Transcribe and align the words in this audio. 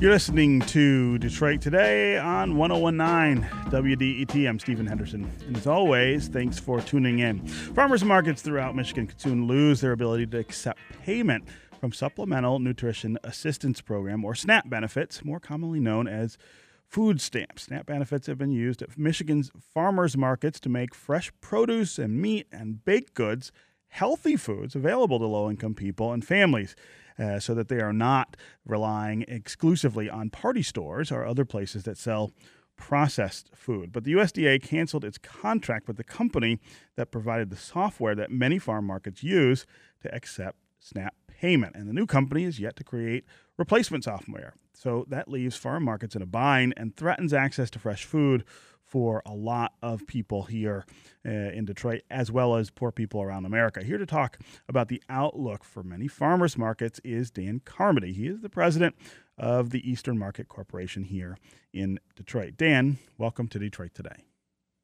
You're 0.00 0.12
listening 0.12 0.60
to 0.62 1.18
Detroit 1.18 1.60
Today 1.60 2.16
on 2.16 2.56
1019 2.56 3.46
WDET. 3.70 4.48
I'm 4.48 4.58
Stephen 4.58 4.86
Henderson. 4.86 5.30
And 5.46 5.54
as 5.54 5.66
always, 5.66 6.28
thanks 6.28 6.58
for 6.58 6.80
tuning 6.80 7.18
in. 7.18 7.46
Farmers 7.46 8.02
markets 8.02 8.40
throughout 8.40 8.74
Michigan 8.74 9.06
could 9.08 9.20
soon 9.20 9.46
lose 9.46 9.82
their 9.82 9.92
ability 9.92 10.26
to 10.28 10.38
accept 10.38 10.80
payment 11.02 11.44
from 11.78 11.92
Supplemental 11.92 12.60
Nutrition 12.60 13.18
Assistance 13.24 13.82
Program, 13.82 14.24
or 14.24 14.34
SNAP 14.34 14.70
benefits, 14.70 15.22
more 15.22 15.38
commonly 15.38 15.80
known 15.80 16.08
as 16.08 16.38
food 16.86 17.20
stamps. 17.20 17.64
SNAP 17.64 17.84
benefits 17.84 18.26
have 18.26 18.38
been 18.38 18.52
used 18.52 18.80
at 18.80 18.96
Michigan's 18.96 19.50
farmers 19.74 20.16
markets 20.16 20.58
to 20.60 20.70
make 20.70 20.94
fresh 20.94 21.30
produce 21.42 21.98
and 21.98 22.22
meat 22.22 22.46
and 22.50 22.82
baked 22.86 23.12
goods 23.12 23.52
healthy 23.90 24.36
foods 24.36 24.74
available 24.74 25.18
to 25.18 25.26
low 25.26 25.50
income 25.50 25.74
people 25.74 26.12
and 26.12 26.24
families 26.24 26.74
uh, 27.20 27.38
so 27.38 27.54
that 27.54 27.68
they 27.68 27.80
are 27.80 27.92
not 27.92 28.36
relying 28.64 29.22
exclusively 29.28 30.08
on 30.08 30.30
party 30.30 30.62
stores 30.62 31.12
or 31.12 31.24
other 31.24 31.44
places 31.44 31.84
that 31.84 31.98
sell 31.98 32.32
processed 32.76 33.50
food. 33.54 33.92
But 33.92 34.04
the 34.04 34.14
USDA 34.14 34.62
canceled 34.62 35.04
its 35.04 35.18
contract 35.18 35.86
with 35.86 35.98
the 35.98 36.04
company 36.04 36.58
that 36.96 37.10
provided 37.10 37.50
the 37.50 37.56
software 37.56 38.14
that 38.14 38.30
many 38.30 38.58
farm 38.58 38.86
markets 38.86 39.22
use 39.22 39.66
to 40.02 40.12
accept 40.14 40.56
SNAP 40.80 41.14
payment. 41.28 41.76
And 41.76 41.86
the 41.88 41.92
new 41.92 42.06
company 42.06 42.44
is 42.44 42.58
yet 42.58 42.76
to 42.76 42.84
create 42.84 43.24
replacement 43.58 44.04
software. 44.04 44.54
So 44.72 45.04
that 45.08 45.28
leaves 45.28 45.56
farm 45.56 45.84
markets 45.84 46.16
in 46.16 46.22
a 46.22 46.26
bind 46.26 46.72
and 46.78 46.96
threatens 46.96 47.34
access 47.34 47.68
to 47.70 47.78
fresh 47.78 48.04
food 48.04 48.44
for 48.90 49.22
a 49.24 49.32
lot 49.32 49.72
of 49.82 50.06
people 50.06 50.42
here 50.42 50.84
uh, 51.24 51.30
in 51.30 51.64
Detroit, 51.64 52.02
as 52.10 52.30
well 52.30 52.56
as 52.56 52.70
poor 52.70 52.90
people 52.90 53.22
around 53.22 53.46
America. 53.46 53.84
Here 53.84 53.98
to 53.98 54.06
talk 54.06 54.38
about 54.68 54.88
the 54.88 55.02
outlook 55.08 55.62
for 55.64 55.82
many 55.82 56.08
farmers 56.08 56.58
markets 56.58 57.00
is 57.04 57.30
Dan 57.30 57.60
Carmody. 57.64 58.12
He 58.12 58.26
is 58.26 58.40
the 58.40 58.48
president 58.48 58.96
of 59.38 59.70
the 59.70 59.88
Eastern 59.88 60.18
Market 60.18 60.48
Corporation 60.48 61.04
here 61.04 61.38
in 61.72 62.00
Detroit. 62.16 62.54
Dan, 62.56 62.98
welcome 63.16 63.46
to 63.48 63.58
Detroit 63.58 63.94
today. 63.94 64.24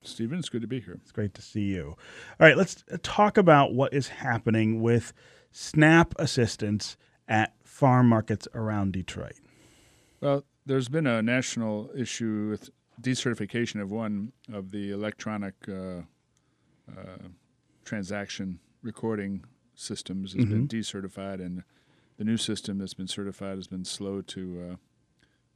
Stephen, 0.03 0.39
it's 0.39 0.49
good 0.49 0.62
to 0.62 0.69
be 0.69 0.79
here. 0.79 0.99
It's 1.03 1.11
great 1.11 1.34
to 1.34 1.43
see 1.43 1.65
you. 1.65 1.97
All 2.39 2.47
right, 2.47 2.57
let's 2.57 2.84
talk 3.03 3.37
about 3.37 3.75
what 3.75 3.93
is 3.93 4.09
happening 4.09 4.81
with 4.81 5.12
SNAP 5.51 6.15
assistance 6.17 6.97
at 7.27 7.55
farm 7.65 8.09
markets 8.09 8.47
around 8.55 8.93
Detroit. 8.93 9.41
Well, 10.21 10.45
there's 10.65 10.89
been 10.89 11.09
a 11.09 11.23
national 11.23 11.91
issue 11.97 12.49
with 12.51 12.71
decertification 13.03 13.81
of 13.81 13.91
one 13.91 14.33
of 14.53 14.71
the 14.71 14.91
electronic 14.91 15.55
uh, 15.69 16.03
uh, 16.91 17.29
transaction 17.85 18.59
recording 18.83 19.45
systems 19.75 20.33
has 20.33 20.45
mm-hmm. 20.45 20.67
been 20.67 20.69
decertified, 20.69 21.41
and 21.41 21.63
the 22.17 22.25
new 22.25 22.37
system 22.37 22.79
that's 22.79 22.95
been 22.95 23.09
certified 23.09 23.57
has 23.57 23.67
been 23.67 23.85
slow 23.85 24.23
to 24.23 24.79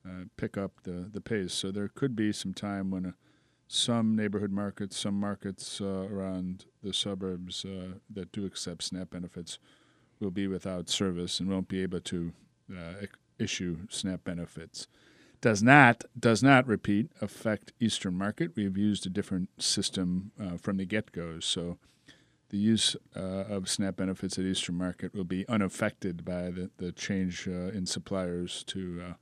uh, 0.07 0.09
uh 0.09 0.25
pick 0.37 0.57
up 0.57 0.73
the, 0.83 1.09
the 1.13 1.21
pace. 1.21 1.53
So 1.53 1.71
there 1.71 1.89
could 1.89 2.15
be 2.15 2.33
some 2.33 2.55
time 2.55 2.91
when 2.91 3.07
uh, 3.07 3.13
some 3.69 4.17
neighborhood 4.17 4.51
markets, 4.51 4.97
some 4.99 5.19
markets 5.19 5.81
uh, 5.81 6.09
around 6.11 6.67
the 6.83 6.93
suburbs 6.93 7.65
that 8.13 8.33
do 8.33 8.45
accept 8.45 8.83
SNAP 8.83 9.11
benefits 9.11 9.61
will 10.19 10.33
be 10.33 10.49
without 10.49 10.89
service 10.89 11.39
and 11.39 11.49
won't 11.49 11.69
be 11.69 11.81
able 11.81 12.01
to 12.01 12.33
issue 13.39 13.79
SNAP 13.89 14.25
benefits 14.25 14.89
does 15.41 15.63
not 15.63 16.05
does 16.19 16.43
not 16.43 16.67
repeat 16.67 17.11
affect 17.21 17.73
Eastern 17.81 18.15
Market. 18.15 18.53
We've 18.57 18.77
used 18.77 19.07
a 19.07 19.11
different 19.11 19.49
system 19.63 20.33
uh, 20.41 20.57
from 20.57 20.77
the 20.77 20.85
get 20.85 21.13
go, 21.13 21.41
so 21.41 21.79
the 22.51 22.59
use 22.59 22.97
uh, 23.17 23.21
of 23.21 23.69
SNAP 23.69 23.97
benefits 23.97 24.39
at 24.39 24.45
Eastern 24.45 24.77
Market 24.77 25.15
will 25.15 25.25
be 25.25 25.49
unaffected 25.49 26.25
by 26.25 26.51
the, 26.51 26.71
the 26.79 26.93
change 26.93 27.47
uh, 27.49 27.71
in 27.71 27.87
suppliers 27.87 28.65
to 28.65 29.03
uh, 29.07 29.13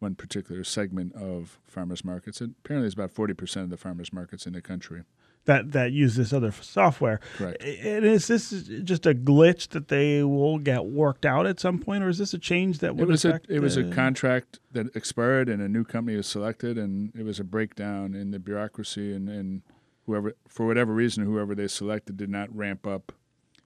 one 0.00 0.16
particular 0.16 0.64
segment 0.64 1.14
of 1.14 1.60
farmers 1.64 2.04
markets. 2.04 2.40
And 2.40 2.54
apparently, 2.58 2.86
it's 2.86 2.94
about 2.94 3.12
forty 3.12 3.34
percent 3.34 3.64
of 3.64 3.70
the 3.70 3.76
farmers 3.76 4.12
markets 4.12 4.46
in 4.46 4.52
the 4.52 4.62
country 4.62 5.02
that 5.44 5.72
that 5.72 5.92
use 5.92 6.16
this 6.16 6.32
other 6.32 6.52
software. 6.52 7.20
Correct. 7.36 7.62
And 7.62 8.04
is 8.04 8.28
this 8.28 8.50
just 8.84 9.06
a 9.06 9.14
glitch 9.14 9.68
that 9.68 9.88
they 9.88 10.22
will 10.22 10.58
get 10.58 10.86
worked 10.86 11.26
out 11.26 11.46
at 11.46 11.58
some 11.58 11.78
point, 11.78 12.04
or 12.04 12.08
is 12.08 12.18
this 12.18 12.34
a 12.34 12.38
change 12.38 12.78
that 12.78 12.94
would 12.96 13.08
it 13.08 13.10
was 13.10 13.24
affect, 13.24 13.50
a 13.50 13.54
it 13.56 13.60
was 13.60 13.76
a 13.76 13.90
contract 13.90 14.60
that 14.72 14.94
expired 14.94 15.48
and 15.48 15.60
a 15.60 15.68
new 15.68 15.84
company 15.84 16.16
was 16.16 16.26
selected, 16.26 16.78
and 16.78 17.12
it 17.16 17.24
was 17.24 17.40
a 17.40 17.44
breakdown 17.44 18.14
in 18.14 18.30
the 18.30 18.38
bureaucracy, 18.38 19.12
and, 19.12 19.28
and 19.28 19.62
whoever 20.06 20.34
for 20.48 20.66
whatever 20.66 20.92
reason 20.92 21.24
whoever 21.24 21.54
they 21.54 21.68
selected 21.68 22.16
did 22.16 22.30
not 22.30 22.54
ramp 22.54 22.86
up 22.86 23.12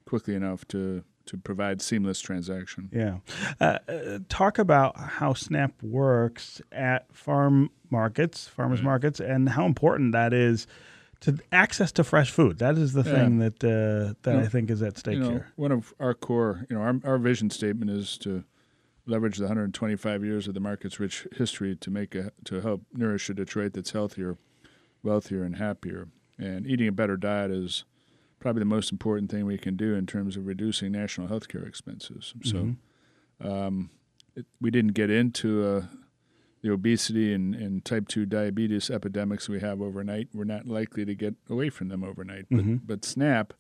quickly 0.07 0.35
enough 0.35 0.67
to 0.69 1.03
to 1.27 1.37
provide 1.37 1.83
seamless 1.83 2.21
transaction. 2.21 2.89
Yeah. 2.93 3.19
Uh, 3.61 3.79
uh, 3.89 4.19
talk 4.29 4.59
about 4.59 4.97
how 4.97 5.35
Snap 5.35 5.73
works 5.83 6.63
at 6.71 7.13
farm 7.13 7.71
markets, 7.91 8.47
farmers 8.47 8.79
right. 8.79 8.85
markets, 8.85 9.21
and 9.21 9.49
how 9.49 9.67
important 9.67 10.13
that 10.13 10.33
is 10.33 10.69
to 11.27 11.39
access 11.53 11.93
to 11.93 12.05
fresh 12.05 12.31
food. 12.31 12.59
That 12.59 12.79
is 12.79 12.93
the 12.93 13.03
yeah. 13.03 13.13
thing 13.13 13.39
that 13.39 13.65
uh, 13.65 14.15
that 14.23 14.33
you 14.33 14.39
know, 14.39 14.45
I 14.45 14.49
think 14.49 14.71
is 14.71 14.81
at 14.83 14.97
stake 14.97 15.15
you 15.15 15.21
know, 15.21 15.31
here. 15.31 15.53
One 15.57 15.73
of 15.73 15.93
our 15.99 16.15
core, 16.15 16.67
you 16.71 16.77
know, 16.77 16.83
our, 16.83 17.01
our 17.05 17.19
vision 17.19 17.51
statement 17.51 17.91
is 17.91 18.17
to 18.19 18.45
leverage 19.07 19.37
the 19.37 19.45
125 19.45 20.25
years 20.25 20.49
of 20.49 20.55
the 20.55 20.61
market's 20.61 20.99
rich 20.99 21.27
history 21.37 21.77
to 21.77 21.91
make 21.91 22.15
a, 22.15 22.33
to 22.45 22.61
help 22.61 22.83
nourish 22.93 23.29
a 23.29 23.35
Detroit 23.35 23.73
that's 23.73 23.91
healthier, 23.91 24.37
wealthier, 25.03 25.43
and 25.43 25.57
happier. 25.57 26.09
And 26.39 26.67
eating 26.67 26.89
a 26.89 26.93
better 26.93 27.17
diet 27.17 27.51
is 27.51 27.85
probably 28.39 28.61
the 28.61 28.67
most 28.67 28.93
important 28.93 29.31
thing 29.31 29.47
we 29.47 29.59
can 29.59 29.77
do 29.77 29.95
in 29.95 30.07
terms 30.07 30.37
of 30.37 30.47
reducing 30.47 30.93
national 30.93 31.29
health 31.29 31.49
care 31.49 31.65
expenses. 31.65 32.35
Mm-hmm. 32.39 32.73
So 33.43 33.49
um, 33.49 33.91
it, 34.35 34.47
we 34.61 34.71
didn't 34.71 34.93
get 34.93 35.11
into 35.11 35.67
a 35.67 35.89
the 36.67 36.73
obesity 36.73 37.33
and, 37.33 37.55
and 37.55 37.85
type 37.85 38.09
2 38.09 38.27
diabetes 38.27 38.91
epidemics 38.91 39.49
we 39.49 39.61
have 39.61 39.81
overnight, 39.81 40.29
we're 40.35 40.43
not 40.43 40.67
likely 40.67 41.05
to 41.05 41.15
get 41.15 41.35
away 41.49 41.71
from 41.71 41.89
them 41.89 42.03
overnight. 42.03 42.47
But, 42.51 42.61
mm-hmm. 42.61 42.77
but 42.85 43.05
SNAP 43.05 43.55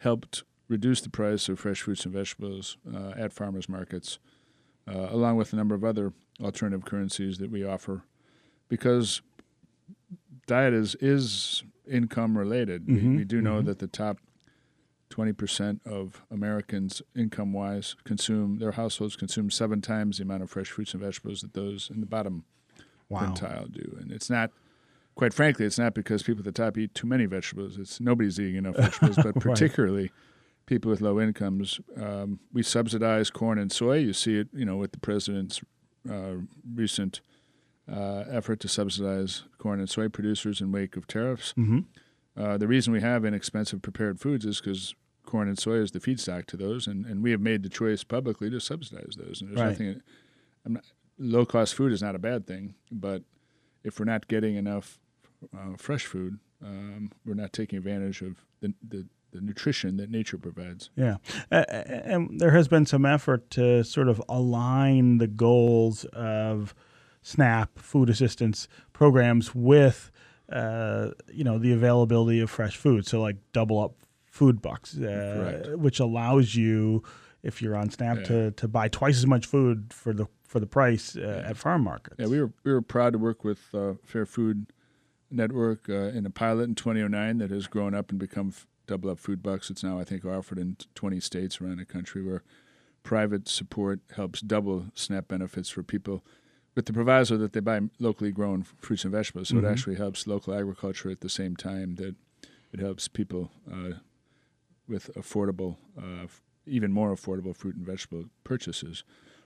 helped 0.00 0.44
reduce 0.68 1.00
the 1.00 1.08
price 1.08 1.48
of 1.48 1.58
fresh 1.58 1.80
fruits 1.80 2.04
and 2.04 2.12
vegetables 2.12 2.76
uh, 2.94 3.12
at 3.16 3.32
farmers 3.32 3.70
markets, 3.70 4.18
uh, 4.86 5.08
along 5.10 5.36
with 5.36 5.54
a 5.54 5.56
number 5.56 5.74
of 5.74 5.82
other 5.82 6.12
alternative 6.42 6.84
currencies 6.84 7.38
that 7.38 7.50
we 7.50 7.64
offer, 7.64 8.04
because 8.68 9.22
diet 10.46 10.74
is, 10.74 10.94
is 11.00 11.62
income 11.90 12.36
related. 12.36 12.86
Mm-hmm. 12.86 13.12
We, 13.12 13.16
we, 13.18 13.24
do 13.24 13.40
know 13.40 13.58
mm-hmm. 13.58 13.66
that 13.68 13.78
the 13.78 13.86
top 13.86 14.18
20% 15.16 15.86
of 15.86 16.22
Americans, 16.30 17.00
income 17.14 17.52
wise, 17.52 17.96
consume, 18.04 18.58
their 18.58 18.72
households 18.72 19.16
consume 19.16 19.50
seven 19.50 19.80
times 19.80 20.18
the 20.18 20.24
amount 20.24 20.42
of 20.42 20.50
fresh 20.50 20.68
fruits 20.68 20.92
and 20.92 21.02
vegetables 21.02 21.40
that 21.40 21.54
those 21.54 21.90
in 21.92 22.00
the 22.00 22.06
bottom 22.06 22.44
wow. 23.08 23.20
quintile 23.20 23.72
do. 23.72 23.96
And 24.00 24.12
it's 24.12 24.28
not, 24.28 24.50
quite 25.14 25.32
frankly, 25.32 25.64
it's 25.64 25.78
not 25.78 25.94
because 25.94 26.22
people 26.22 26.40
at 26.40 26.44
the 26.44 26.52
top 26.52 26.76
eat 26.76 26.94
too 26.94 27.06
many 27.06 27.26
vegetables. 27.26 27.78
It's 27.78 28.00
nobody's 28.00 28.38
eating 28.38 28.56
enough 28.56 28.76
vegetables, 28.78 29.16
but 29.16 29.36
particularly 29.36 30.02
right. 30.02 30.12
people 30.66 30.90
with 30.90 31.00
low 31.00 31.20
incomes. 31.20 31.80
Um, 31.96 32.40
we 32.52 32.62
subsidize 32.62 33.30
corn 33.30 33.58
and 33.58 33.72
soy. 33.72 33.98
You 33.98 34.12
see 34.12 34.38
it, 34.38 34.48
you 34.52 34.66
know, 34.66 34.76
with 34.76 34.92
the 34.92 35.00
president's 35.00 35.62
uh, 36.10 36.34
recent 36.74 37.20
uh, 37.90 38.24
effort 38.30 38.60
to 38.60 38.68
subsidize 38.68 39.44
corn 39.58 39.78
and 39.78 39.88
soy 39.88 40.08
producers 40.08 40.60
in 40.60 40.72
wake 40.72 40.96
of 40.96 41.06
tariffs. 41.06 41.54
Mm-hmm. 41.56 41.80
Uh, 42.36 42.58
the 42.58 42.68
reason 42.68 42.92
we 42.92 43.00
have 43.00 43.24
inexpensive 43.24 43.80
prepared 43.80 44.20
foods 44.20 44.44
is 44.44 44.60
because 44.60 44.94
corn 45.26 45.48
and 45.48 45.58
soy 45.58 45.74
is 45.74 45.90
the 45.90 46.00
feedstock 46.00 46.46
to 46.46 46.56
those, 46.56 46.86
and, 46.86 47.04
and 47.04 47.22
we 47.22 47.30
have 47.30 47.40
made 47.40 47.62
the 47.62 47.68
choice 47.68 48.04
publicly 48.04 48.50
to 48.50 48.60
subsidize 48.60 49.16
those. 49.16 49.40
And 49.40 49.50
there's 49.50 49.60
right. 49.60 49.70
nothing. 49.70 50.02
Not, 50.64 50.84
low 51.18 51.44
cost 51.44 51.74
food 51.74 51.92
is 51.92 52.02
not 52.02 52.14
a 52.14 52.18
bad 52.18 52.46
thing, 52.46 52.74
but 52.90 53.22
if 53.84 53.98
we're 53.98 54.06
not 54.06 54.28
getting 54.28 54.56
enough 54.56 54.98
uh, 55.56 55.76
fresh 55.76 56.06
food, 56.06 56.38
um, 56.64 57.10
we're 57.24 57.34
not 57.34 57.52
taking 57.52 57.78
advantage 57.78 58.22
of 58.22 58.44
the, 58.60 58.74
the 58.86 59.06
the 59.32 59.40
nutrition 59.40 59.96
that 59.98 60.10
nature 60.10 60.38
provides. 60.38 60.90
Yeah. 60.96 61.16
Uh, 61.50 61.64
and 61.68 62.40
there 62.40 62.52
has 62.52 62.68
been 62.68 62.86
some 62.86 63.04
effort 63.04 63.50
to 63.50 63.84
sort 63.84 64.08
of 64.08 64.22
align 64.28 65.18
the 65.18 65.26
goals 65.26 66.04
of 66.06 66.74
SNAP 67.22 67.78
food 67.78 68.08
assistance 68.08 68.68
programs 68.92 69.54
with 69.54 70.10
uh, 70.50 71.10
you 71.32 71.42
know 71.44 71.58
the 71.58 71.72
availability 71.72 72.40
of 72.40 72.50
fresh 72.50 72.76
food. 72.76 73.06
So 73.06 73.20
like 73.20 73.36
double 73.52 73.80
up 73.80 73.94
food 74.36 74.60
bucks, 74.60 74.98
uh, 74.98 75.72
which 75.76 75.98
allows 75.98 76.54
you, 76.54 77.02
if 77.42 77.62
you're 77.62 77.74
on 77.74 77.90
Snap, 77.90 78.18
yeah. 78.18 78.24
to, 78.24 78.50
to 78.52 78.68
buy 78.68 78.88
twice 78.88 79.16
as 79.16 79.26
much 79.26 79.46
food 79.46 79.92
for 79.92 80.12
the 80.12 80.26
for 80.44 80.60
the 80.60 80.66
price 80.66 81.16
uh, 81.16 81.20
yeah. 81.20 81.50
at 81.50 81.56
farm 81.56 81.82
markets. 81.82 82.16
Yeah, 82.18 82.26
we 82.26 82.40
were 82.40 82.52
we 82.62 82.72
were 82.72 82.82
proud 82.82 83.14
to 83.14 83.18
work 83.18 83.44
with 83.44 83.74
uh, 83.74 83.94
Fair 84.04 84.26
Food 84.26 84.66
Network 85.30 85.88
uh, 85.88 86.16
in 86.18 86.26
a 86.26 86.30
pilot 86.30 86.64
in 86.64 86.74
2009 86.74 87.38
that 87.38 87.50
has 87.50 87.66
grown 87.66 87.94
up 87.94 88.10
and 88.10 88.18
become 88.18 88.48
f- 88.48 88.66
double 88.86 89.10
up 89.10 89.18
food 89.18 89.42
bucks. 89.42 89.70
It's 89.70 89.82
now 89.82 89.98
I 89.98 90.04
think 90.04 90.24
offered 90.24 90.58
in 90.58 90.76
20 90.94 91.18
states 91.20 91.60
around 91.60 91.78
the 91.78 91.84
country 91.84 92.22
where 92.22 92.42
private 93.02 93.48
support 93.48 94.00
helps 94.16 94.40
double 94.40 94.86
SNAP 94.94 95.28
benefits 95.28 95.68
for 95.68 95.82
people 95.82 96.24
with 96.74 96.86
the 96.86 96.92
proviso 96.92 97.36
that 97.38 97.54
they 97.54 97.60
buy 97.60 97.80
locally 97.98 98.30
grown 98.30 98.62
fruits 98.62 99.04
and 99.04 99.12
vegetables. 99.12 99.48
So 99.48 99.56
mm-hmm. 99.56 99.66
it 99.66 99.70
actually 99.70 99.96
helps 99.96 100.26
local 100.26 100.54
agriculture 100.54 101.10
at 101.10 101.20
the 101.22 101.30
same 101.30 101.56
time 101.56 101.94
that 101.96 102.14
it 102.72 102.80
helps 102.80 103.08
people 103.08 103.50
uh, 103.72 103.94
with 104.88 105.12
affordable, 105.14 105.76
uh, 105.98 106.26
even 106.66 106.92
more 106.92 107.14
affordable 107.14 107.54
fruit 107.54 107.76
and 107.76 107.86
vegetable 107.86 108.24
purchases. 108.44 109.04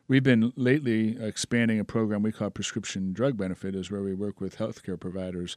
we've 0.08 0.22
been 0.24 0.52
lately 0.56 1.16
expanding 1.20 1.78
a 1.78 1.84
program 1.84 2.22
we 2.22 2.32
call 2.32 2.50
prescription 2.50 3.12
drug 3.12 3.36
benefit, 3.36 3.74
is 3.74 3.90
where 3.90 4.02
we 4.02 4.12
work 4.12 4.40
with 4.40 4.58
healthcare 4.58 4.98
providers 4.98 5.56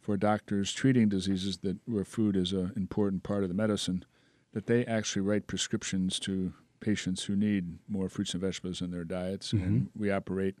for 0.00 0.16
doctors 0.16 0.72
treating 0.72 1.08
diseases 1.08 1.58
that 1.58 1.76
where 1.84 2.04
food 2.04 2.34
is 2.34 2.52
an 2.52 2.72
important 2.76 3.22
part 3.22 3.42
of 3.42 3.50
the 3.50 3.54
medicine, 3.54 4.04
that 4.52 4.66
they 4.66 4.84
actually 4.86 5.22
write 5.22 5.46
prescriptions 5.46 6.18
to 6.18 6.54
patients 6.80 7.24
who 7.24 7.36
need 7.36 7.78
more 7.88 8.08
fruits 8.08 8.32
and 8.32 8.40
vegetables 8.40 8.80
in 8.80 8.90
their 8.90 9.04
diets. 9.04 9.52
Mm-hmm. 9.52 9.64
And 9.64 9.90
we 9.94 10.10
operate 10.10 10.56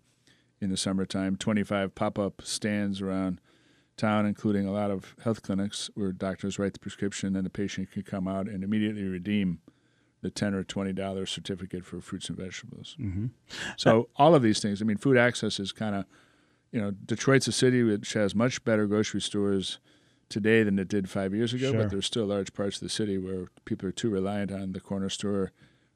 in 0.60 0.70
the 0.70 0.76
summertime 0.76 1.36
25 1.36 1.94
pop-up 1.94 2.42
stands 2.42 3.00
around 3.00 3.40
town, 3.96 4.26
including 4.26 4.66
a 4.66 4.72
lot 4.72 4.90
of 4.90 5.14
health 5.22 5.42
clinics 5.42 5.90
where 5.94 6.12
doctors 6.12 6.58
write 6.58 6.72
the 6.72 6.78
prescription 6.78 7.36
and 7.36 7.44
the 7.44 7.50
patient 7.50 7.90
can 7.90 8.02
come 8.02 8.26
out 8.26 8.46
and 8.46 8.64
immediately 8.64 9.04
redeem 9.04 9.60
the 10.22 10.30
ten 10.30 10.54
or 10.54 10.62
twenty 10.62 10.92
dollar 10.92 11.26
certificate 11.26 11.84
for 11.84 12.00
fruits 12.00 12.28
and 12.28 12.38
vegetables. 12.38 12.96
Mm-hmm. 13.00 13.26
So 13.76 14.08
all 14.16 14.34
of 14.34 14.42
these 14.42 14.60
things. 14.60 14.82
I 14.82 14.84
mean, 14.84 14.98
food 14.98 15.16
access 15.16 15.58
is 15.58 15.72
kind 15.72 15.94
of, 15.94 16.04
you 16.72 16.80
know, 16.80 16.90
Detroit's 16.90 17.48
a 17.48 17.52
city 17.52 17.82
which 17.82 18.12
has 18.12 18.34
much 18.34 18.64
better 18.64 18.86
grocery 18.86 19.20
stores 19.20 19.78
today 20.28 20.62
than 20.62 20.78
it 20.78 20.88
did 20.88 21.10
five 21.10 21.34
years 21.34 21.52
ago. 21.52 21.72
Sure. 21.72 21.82
But 21.82 21.90
there's 21.90 22.06
still 22.06 22.26
large 22.26 22.52
parts 22.52 22.76
of 22.76 22.82
the 22.82 22.88
city 22.88 23.18
where 23.18 23.46
people 23.64 23.88
are 23.88 23.92
too 23.92 24.10
reliant 24.10 24.52
on 24.52 24.72
the 24.72 24.80
corner 24.80 25.08
store 25.08 25.52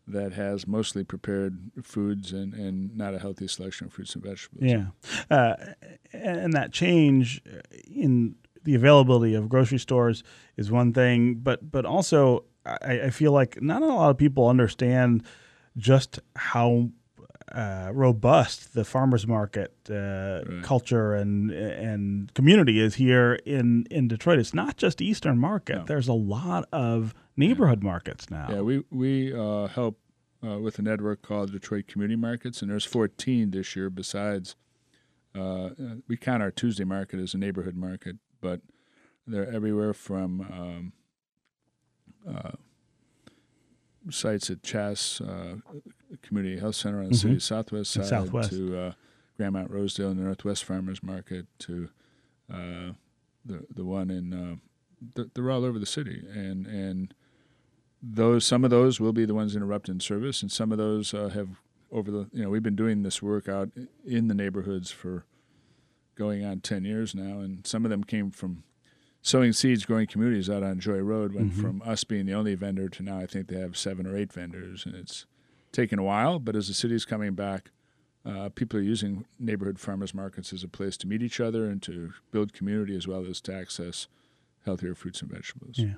that 0.06 0.33
has 0.35 0.67
mostly 0.67 1.03
prepared 1.05 1.71
foods 1.83 2.33
and, 2.33 2.53
and 2.55 2.97
not 2.97 3.15
a 3.15 3.19
healthy 3.19 3.49
selection 3.49 3.87
of 3.87 3.93
fruits 3.93 4.15
and 4.15 4.25
vegetables. 4.25 4.62
Yeah, 4.62 4.87
uh, 5.31 5.55
and 6.12 6.53
that 6.53 6.73
change 6.73 7.43
in 7.91 8.35
the 8.65 8.75
availability 8.75 9.35
of 9.35 9.49
grocery 9.49 9.79
stores 9.79 10.23
is 10.56 10.71
one 10.71 10.93
thing, 10.93 11.35
but 11.37 11.71
but 11.71 11.85
also 11.85 12.45
I, 12.67 13.01
I 13.06 13.11
feel 13.11 13.33
like 13.33 13.61
not 13.62 13.83
a 13.83 13.87
lot 13.87 14.11
of 14.11 14.17
people 14.19 14.49
understand 14.49 15.23
just 15.77 16.21
how 16.37 16.91
uh, 17.53 17.91
robust 17.93 18.73
the 18.75 18.85
farmers 18.85 19.27
market 19.27 19.73
uh, 19.91 20.43
Right. 20.47 20.62
culture 20.62 21.15
and 21.15 21.50
and 21.50 22.33
community 22.35 22.81
is 22.81 22.95
here 22.97 23.35
in 23.45 23.87
in 23.91 24.09
Detroit. 24.09 24.39
It's 24.39 24.55
not 24.55 24.77
just 24.77 25.00
Eastern 25.00 25.39
Market. 25.39 25.77
No. 25.77 25.85
There's 25.85 26.09
a 26.09 26.15
lot 26.15 26.69
of 26.73 27.15
neighborhood 27.37 27.83
markets 27.83 28.31
now. 28.31 28.47
Yeah, 28.51 28.61
we 28.61 28.85
we 28.91 29.35
uh, 29.35 29.67
help 29.69 29.99
uh, 30.47 30.59
with 30.59 30.79
a 30.79 30.83
network 30.83 31.23
called 31.23 31.53
Detroit 31.53 31.87
Community 31.87 32.17
Markets, 32.17 32.63
and 32.63 32.71
there's 32.71 32.85
14 32.85 33.51
this 33.51 33.75
year. 33.77 33.91
Besides, 33.91 34.57
uh, 35.35 35.41
uh, 35.41 35.71
we 36.09 36.17
count 36.17 36.43
our 36.43 36.51
Tuesday 36.51 36.85
market 36.85 37.19
as 37.21 37.35
a 37.35 37.39
neighborhood 37.39 37.77
market, 37.77 38.17
but 38.41 38.61
they're 39.27 39.51
everywhere 39.51 39.95
from 39.95 40.41
um, 40.43 40.93
uh, 42.35 42.53
sites 44.11 44.51
at 44.51 44.63
Chass 44.63 45.21
uh, 45.21 45.57
Community 46.23 46.59
Health 46.61 46.77
Center 46.77 46.99
on 46.99 47.05
the 47.05 47.11
Mhm. 47.15 47.21
city's 47.21 47.45
southwest 47.45 47.91
side 47.93 48.05
southwest. 48.07 48.51
to 48.51 48.77
uh, 48.79 48.93
Grandmont 49.39 49.71
Rosedale 49.71 50.11
and 50.11 50.19
the 50.21 50.25
Northwest 50.25 50.65
Farmers 50.65 51.03
Market 51.03 51.47
to 51.61 51.89
uh, 52.53 52.93
the 53.47 53.65
the 53.75 53.85
one 53.85 54.11
in 54.11 54.33
uh, 54.35 54.57
they're 55.35 55.51
all 55.51 55.65
over 55.65 55.79
the 55.79 55.87
city 55.87 56.23
and 56.33 56.67
and 56.67 57.15
those 58.12 58.45
some 58.45 58.65
of 58.65 58.71
those 58.71 59.01
will 59.01 59.12
be 59.12 59.25
the 59.25 59.35
ones 59.35 59.56
interrupted 59.56 59.95
in 59.95 60.01
service, 60.01 60.43
and 60.43 60.53
some 60.53 60.73
of 60.73 60.79
those 60.79 61.15
uh, 61.15 61.29
have 61.31 61.49
over 61.91 62.11
the 62.11 62.27
you 62.33 62.43
know 62.43 62.51
we've 62.51 62.62
been 62.62 62.77
doing 62.77 63.03
this 63.03 63.23
work 63.23 63.49
out 63.49 63.71
in 64.05 64.29
the 64.29 64.35
neighborhoods 64.35 64.91
for 64.91 65.25
going 66.15 66.45
on 66.45 66.61
ten 66.61 66.85
years 66.85 67.15
now, 67.15 67.41
and 67.41 67.67
some 67.67 67.85
of 67.85 67.91
them 67.91 68.05
came 68.05 68.31
from 68.31 68.62
sowing 69.23 69.53
seeds, 69.53 69.85
growing 69.87 70.06
communities 70.06 70.51
out 70.51 70.62
on 70.62 70.79
Joy 70.81 70.99
Road. 70.99 71.33
Went 71.33 71.53
Mhm. 71.53 71.61
from 71.61 71.83
us 71.85 72.05
being 72.05 72.27
the 72.27 72.35
only 72.35 72.55
vendor 72.55 72.89
to 72.91 73.03
now 73.03 73.19
I 73.19 73.27
think 73.27 73.49
they 73.49 73.59
have 73.59 73.77
seven 73.77 74.07
or 74.07 74.17
eight 74.17 74.33
vendors, 74.33 74.85
and 74.85 74.95
it's 74.95 75.25
taken 75.73 75.99
a 75.99 76.03
while. 76.05 76.39
But 76.39 76.57
as 76.57 76.69
the 76.69 76.75
city's 76.75 77.05
coming 77.07 77.35
back, 77.35 77.71
uh, 78.25 78.50
people 78.50 78.79
are 78.79 78.83
using 78.83 79.25
neighborhood 79.39 79.79
farmers 79.81 80.15
markets 80.15 80.53
as 80.53 80.62
a 80.62 80.69
place 80.69 80.97
to 80.99 81.07
meet 81.07 81.23
each 81.23 81.41
other 81.41 81.65
and 81.67 81.83
to 81.83 82.12
build 82.33 82.53
community 82.53 82.95
as 82.97 83.09
well 83.09 83.25
as 83.27 83.41
to 83.43 83.55
access 83.55 84.07
healthier 84.65 84.95
fruits 84.95 85.21
and 85.23 85.31
vegetables. 85.31 85.79
Yeah. 85.79 85.95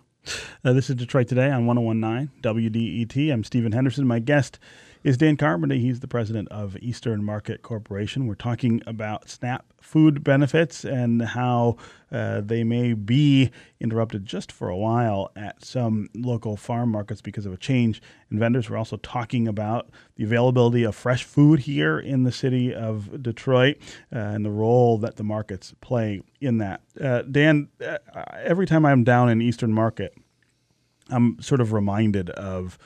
Uh, 0.64 0.72
this 0.72 0.90
is 0.90 0.96
Detroit 0.96 1.28
Today 1.28 1.50
on 1.50 1.66
1019 1.66 2.30
WDET. 2.42 3.32
I'm 3.32 3.44
Stephen 3.44 3.72
Henderson. 3.72 4.06
My 4.06 4.18
guest 4.18 4.58
is 5.06 5.16
Dan 5.16 5.36
Carmody. 5.36 5.78
He's 5.78 6.00
the 6.00 6.08
president 6.08 6.48
of 6.48 6.76
Eastern 6.78 7.22
Market 7.22 7.62
Corporation. 7.62 8.26
We're 8.26 8.34
talking 8.34 8.82
about 8.88 9.30
SNAP 9.30 9.64
food 9.80 10.24
benefits 10.24 10.84
and 10.84 11.22
how 11.22 11.76
uh, 12.10 12.40
they 12.40 12.64
may 12.64 12.92
be 12.92 13.52
interrupted 13.78 14.26
just 14.26 14.50
for 14.50 14.68
a 14.68 14.76
while 14.76 15.30
at 15.36 15.64
some 15.64 16.08
local 16.12 16.56
farm 16.56 16.90
markets 16.90 17.20
because 17.20 17.46
of 17.46 17.52
a 17.52 17.56
change 17.56 18.02
in 18.32 18.40
vendors. 18.40 18.68
We're 18.68 18.78
also 18.78 18.96
talking 18.96 19.46
about 19.46 19.90
the 20.16 20.24
availability 20.24 20.82
of 20.82 20.96
fresh 20.96 21.22
food 21.22 21.60
here 21.60 22.00
in 22.00 22.24
the 22.24 22.32
city 22.32 22.74
of 22.74 23.22
Detroit 23.22 23.76
uh, 24.12 24.18
and 24.18 24.44
the 24.44 24.50
role 24.50 24.98
that 24.98 25.14
the 25.14 25.22
markets 25.22 25.72
play 25.80 26.20
in 26.40 26.58
that. 26.58 26.80
Uh, 27.00 27.22
Dan, 27.22 27.68
uh, 27.80 27.98
every 28.42 28.66
time 28.66 28.84
I'm 28.84 29.04
down 29.04 29.28
in 29.28 29.40
Eastern 29.40 29.72
Market, 29.72 30.18
I'm 31.10 31.40
sort 31.40 31.60
of 31.60 31.72
reminded 31.72 32.30
of 32.30 32.76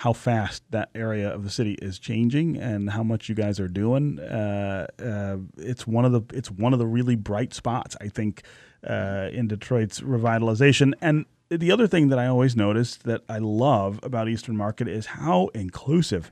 how 0.00 0.14
fast 0.14 0.62
that 0.70 0.88
area 0.94 1.28
of 1.28 1.44
the 1.44 1.50
city 1.50 1.74
is 1.82 1.98
changing 1.98 2.56
and 2.56 2.88
how 2.88 3.02
much 3.02 3.28
you 3.28 3.34
guys 3.34 3.60
are 3.60 3.68
doing. 3.68 4.18
Uh, 4.18 4.86
uh, 4.98 5.36
it's 5.58 5.86
one 5.86 6.06
of 6.06 6.12
the 6.12 6.22
it's 6.34 6.50
one 6.50 6.72
of 6.72 6.78
the 6.78 6.86
really 6.86 7.16
bright 7.16 7.52
spots 7.52 7.98
I 8.00 8.08
think 8.08 8.42
uh, 8.82 9.28
in 9.30 9.46
Detroit's 9.46 10.00
revitalization. 10.00 10.94
And 11.02 11.26
the 11.50 11.70
other 11.70 11.86
thing 11.86 12.08
that 12.08 12.18
I 12.18 12.28
always 12.28 12.56
notice 12.56 12.96
that 12.96 13.24
I 13.28 13.36
love 13.40 14.00
about 14.02 14.26
Eastern 14.26 14.56
Market 14.56 14.88
is 14.88 15.04
how 15.04 15.48
inclusive 15.48 16.30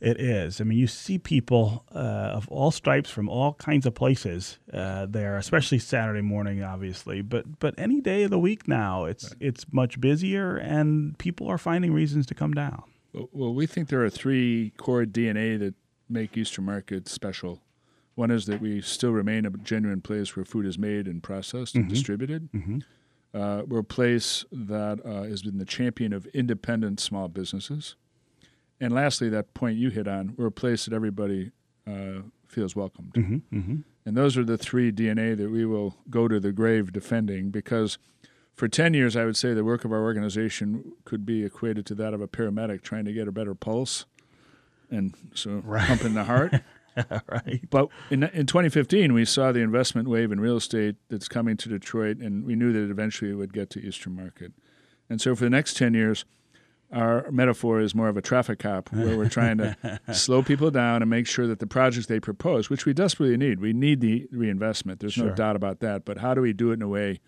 it 0.00 0.20
is. 0.20 0.60
I 0.60 0.64
mean, 0.64 0.78
you 0.78 0.86
see 0.86 1.18
people 1.18 1.84
uh, 1.94 1.98
of 2.38 2.48
all 2.48 2.70
stripes 2.70 3.10
from 3.10 3.28
all 3.28 3.54
kinds 3.54 3.86
of 3.86 3.94
places 3.94 4.58
uh, 4.72 5.06
there, 5.06 5.36
especially 5.36 5.78
Saturday 5.78 6.20
morning, 6.22 6.62
obviously. 6.62 7.22
But 7.22 7.58
but 7.58 7.74
any 7.78 8.00
day 8.00 8.22
of 8.24 8.30
the 8.30 8.38
week 8.38 8.68
now, 8.68 9.04
it's 9.04 9.34
it's 9.40 9.66
much 9.72 10.00
busier, 10.00 10.56
and 10.56 11.16
people 11.18 11.48
are 11.48 11.58
finding 11.58 11.92
reasons 11.92 12.26
to 12.26 12.34
come 12.34 12.52
down. 12.54 12.82
Well, 13.32 13.54
we 13.54 13.66
think 13.66 13.88
there 13.88 14.04
are 14.04 14.10
three 14.10 14.72
core 14.76 15.04
DNA 15.04 15.58
that 15.58 15.74
make 16.08 16.36
Eastern 16.36 16.64
Market 16.66 17.08
special. 17.08 17.60
One 18.14 18.30
is 18.30 18.46
that 18.46 18.60
we 18.60 18.80
still 18.80 19.12
remain 19.12 19.46
a 19.46 19.50
genuine 19.50 20.00
place 20.00 20.34
where 20.36 20.44
food 20.44 20.66
is 20.66 20.78
made 20.78 21.06
and 21.06 21.22
processed 21.22 21.74
and 21.76 21.84
Mhm. 21.86 21.88
distributed. 21.88 22.48
Mhm. 22.52 22.82
Uh, 23.32 23.62
we're 23.66 23.78
a 23.80 23.84
place 23.84 24.44
that 24.50 25.00
uh, 25.04 25.22
has 25.24 25.42
been 25.42 25.58
the 25.58 25.64
champion 25.64 26.12
of 26.12 26.26
independent 26.34 26.98
small 27.00 27.28
businesses. 27.28 27.94
And 28.80 28.92
lastly, 28.92 29.28
that 29.30 29.54
point 29.54 29.76
you 29.76 29.90
hit 29.90 30.06
on, 30.06 30.34
we're 30.36 30.46
a 30.46 30.52
place 30.52 30.84
that 30.84 30.94
everybody 30.94 31.50
uh, 31.86 32.22
feels 32.46 32.76
welcomed. 32.76 33.12
Mm-hmm. 33.14 33.56
Mm-hmm. 33.58 33.76
And 34.06 34.16
those 34.16 34.36
are 34.38 34.44
the 34.44 34.56
three 34.58 34.90
DNA 34.92 35.36
that 35.36 35.50
we 35.50 35.66
will 35.66 35.96
go 36.08 36.28
to 36.28 36.40
the 36.40 36.52
grave 36.52 36.92
defending 36.92 37.50
because 37.50 37.98
for 38.54 38.66
10 38.68 38.94
years, 38.94 39.16
I 39.16 39.24
would 39.24 39.36
say 39.36 39.52
the 39.54 39.64
work 39.64 39.84
of 39.84 39.92
our 39.92 40.02
organization 40.02 40.92
could 41.04 41.26
be 41.26 41.44
equated 41.44 41.86
to 41.86 41.94
that 41.96 42.14
of 42.14 42.20
a 42.20 42.28
paramedic 42.28 42.82
trying 42.82 43.04
to 43.04 43.12
get 43.12 43.28
a 43.28 43.32
better 43.32 43.54
pulse 43.54 44.06
and 44.90 45.14
so 45.34 45.62
Right. 45.64 45.86
pumping 45.86 46.14
the 46.14 46.24
heart. 46.24 46.54
right. 47.30 47.60
But 47.70 47.88
in, 48.10 48.24
in 48.24 48.46
2015, 48.46 49.12
we 49.12 49.24
saw 49.24 49.52
the 49.52 49.60
investment 49.60 50.08
wave 50.08 50.32
in 50.32 50.40
real 50.40 50.56
estate 50.56 50.96
that's 51.08 51.28
coming 51.28 51.56
to 51.58 51.68
Detroit, 51.68 52.16
and 52.16 52.44
we 52.44 52.56
knew 52.56 52.72
that 52.72 52.90
eventually 52.90 53.30
it 53.30 53.34
would 53.34 53.52
get 53.52 53.70
to 53.70 53.80
Eastern 53.80 54.16
Market. 54.16 54.52
And 55.08 55.20
so 55.20 55.36
for 55.36 55.44
the 55.44 55.50
next 55.50 55.76
10 55.76 55.94
years, 55.94 56.24
our 56.92 57.30
metaphor 57.30 57.80
is 57.80 57.94
more 57.94 58.08
of 58.08 58.16
a 58.16 58.22
traffic 58.22 58.60
cop, 58.60 58.90
where 58.92 59.16
we're 59.16 59.28
trying 59.28 59.58
to 59.58 60.00
slow 60.12 60.42
people 60.42 60.70
down 60.70 61.02
and 61.02 61.10
make 61.10 61.26
sure 61.26 61.46
that 61.46 61.58
the 61.58 61.66
projects 61.66 62.06
they 62.06 62.20
propose, 62.20 62.70
which 62.70 62.86
we 62.86 62.94
desperately 62.94 63.36
need, 63.36 63.60
we 63.60 63.72
need 63.72 64.00
the 64.00 64.26
reinvestment. 64.32 65.00
There's 65.00 65.18
no 65.18 65.30
doubt 65.30 65.56
about 65.56 65.80
that. 65.80 66.04
But 66.04 66.18
how 66.18 66.34
do 66.34 66.40
we 66.40 66.52
do 66.52 66.70
it 66.70 66.74
in 66.74 66.82
a 66.82 66.88
way 66.88 67.20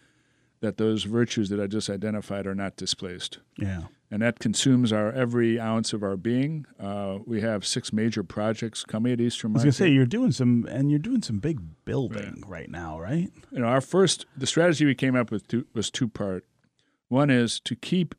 that 0.61 0.77
those 0.77 1.05
virtues 1.05 1.49
that 1.51 1.61
I 1.61 1.67
just 1.67 1.91
identified 1.91 2.47
are 2.47 2.55
not 2.55 2.77
displaced? 2.77 3.39
Yeah. 3.59 3.83
and 4.11 4.23
that 4.23 4.39
consumes 4.41 4.93
our 4.93 5.13
every 5.13 5.61
ounce 5.61 5.93
of 5.93 6.03
our 6.03 6.17
being. 6.17 6.67
Uh, 6.79 7.19
we 7.27 7.43
have 7.43 7.67
six 7.67 7.93
major 7.93 8.23
projects 8.25 8.85
coming 8.85 9.13
at 9.13 9.21
Eastern 9.21 9.53
I 9.53 9.55
was 9.55 9.63
gonna 9.63 9.73
say 9.73 9.89
you're 9.89 10.07
doing 10.07 10.33
some, 10.33 10.67
and 10.71 10.91
you're 10.91 10.99
doing 10.99 11.23
some 11.23 11.39
big 11.39 11.61
building 11.85 12.43
right, 12.47 12.71
now, 12.71 12.99
right? 12.99 13.31
you 13.53 13.59
know, 13.61 13.67
our 13.67 13.81
first 13.81 14.27
the 14.37 14.47
strategy 14.47 14.85
we 14.85 14.95
came 14.95 15.15
up 15.15 15.31
with 15.31 15.47
two, 15.49 15.67
was 15.75 15.91
two 15.91 16.09
part. 16.09 16.45
One 17.09 17.29
is 17.31 17.61
to 17.61 17.77
keep 17.77 18.15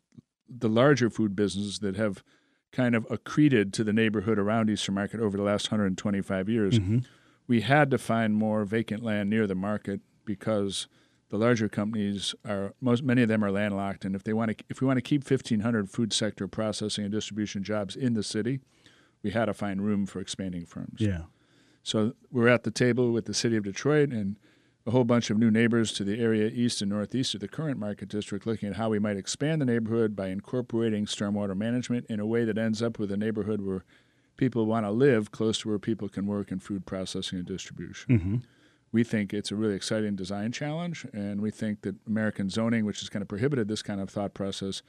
the 0.59 0.69
larger 0.69 1.09
food 1.09 1.35
businesses 1.35 1.79
that 1.79 1.95
have 1.95 2.23
kind 2.71 2.95
of 2.95 3.05
accreted 3.09 3.73
to 3.73 3.83
the 3.83 3.93
neighborhood 3.93 4.39
around 4.39 4.69
Eastern 4.69 4.95
Market 4.95 5.19
over 5.19 5.37
the 5.37 5.43
last 5.43 5.71
125 5.71 6.49
years. 6.49 6.79
Mm-hmm. 6.79 6.99
We 7.47 7.61
had 7.61 7.91
to 7.91 7.97
find 7.97 8.33
more 8.33 8.63
vacant 8.65 9.03
land 9.03 9.29
near 9.29 9.45
the 9.45 9.55
market 9.55 9.99
because 10.25 10.87
the 11.29 11.37
larger 11.37 11.67
companies 11.69 12.35
are 12.45 12.73
most 12.81 13.03
many 13.03 13.21
of 13.23 13.29
them 13.29 13.43
are 13.43 13.51
landlocked, 13.51 14.05
and 14.05 14.15
if 14.15 14.23
they 14.23 14.33
want 14.33 14.57
to 14.57 14.63
if 14.69 14.81
we 14.81 14.87
want 14.87 14.97
to 14.97 15.01
keep 15.01 15.29
1,500 15.29 15.89
food 15.89 16.13
sector 16.13 16.47
processing 16.47 17.05
and 17.05 17.13
distribution 17.13 17.63
jobs 17.63 17.95
in 17.95 18.13
the 18.13 18.23
city, 18.23 18.59
we 19.23 19.31
had 19.31 19.45
to 19.45 19.53
find 19.53 19.81
room 19.81 20.05
for 20.05 20.19
expanding 20.19 20.65
firms. 20.65 20.99
Yeah. 20.99 21.23
So 21.83 22.13
we're 22.31 22.49
at 22.49 22.63
the 22.63 22.71
table 22.71 23.11
with 23.11 23.25
the 23.25 23.33
city 23.33 23.55
of 23.55 23.63
Detroit 23.63 24.09
and 24.09 24.37
a 24.85 24.91
whole 24.91 25.03
bunch 25.03 25.29
of 25.29 25.37
new 25.37 25.51
neighbors 25.51 25.91
to 25.93 26.03
the 26.03 26.19
area 26.19 26.47
east 26.47 26.81
and 26.81 26.89
northeast 26.89 27.35
of 27.35 27.39
the 27.39 27.47
current 27.47 27.77
market 27.77 28.09
district, 28.09 28.45
looking 28.45 28.69
at 28.69 28.75
how 28.75 28.89
we 28.89 28.99
might 28.99 29.17
expand 29.17 29.61
the 29.61 29.65
neighborhood 29.65 30.15
by 30.15 30.27
incorporating 30.27 31.05
stormwater 31.05 31.55
management 31.55 32.05
in 32.09 32.19
a 32.19 32.25
way 32.25 32.45
that 32.45 32.57
ends 32.57 32.81
up 32.81 32.97
with 32.97 33.11
a 33.11 33.17
neighborhood 33.17 33.61
where 33.61 33.83
people 34.37 34.65
want 34.65 34.85
to 34.85 34.91
live 34.91 35.31
close 35.31 35.59
to 35.59 35.69
where 35.69 35.79
people 35.79 36.09
can 36.09 36.25
work 36.25 36.51
in 36.51 36.59
food 36.59 36.85
processing 36.85 37.37
and 37.37 37.47
distribution. 37.47 38.17
Mm-hmm. 38.17 38.35
We 38.91 39.03
think 39.03 39.33
it's 39.33 39.51
a 39.51 39.55
really 39.55 39.75
exciting 39.75 40.15
design 40.15 40.51
challenge, 40.51 41.05
and 41.13 41.41
we 41.41 41.51
think 41.51 41.81
that 41.83 41.95
American 42.07 42.49
zoning, 42.49 42.83
which 42.83 42.99
has 42.99 43.09
kind 43.09 43.21
of 43.21 43.29
prohibited 43.29 43.67
this 43.67 43.81
kind 43.81 44.01
of 44.01 44.09
thought 44.09 44.33
process, 44.33 44.81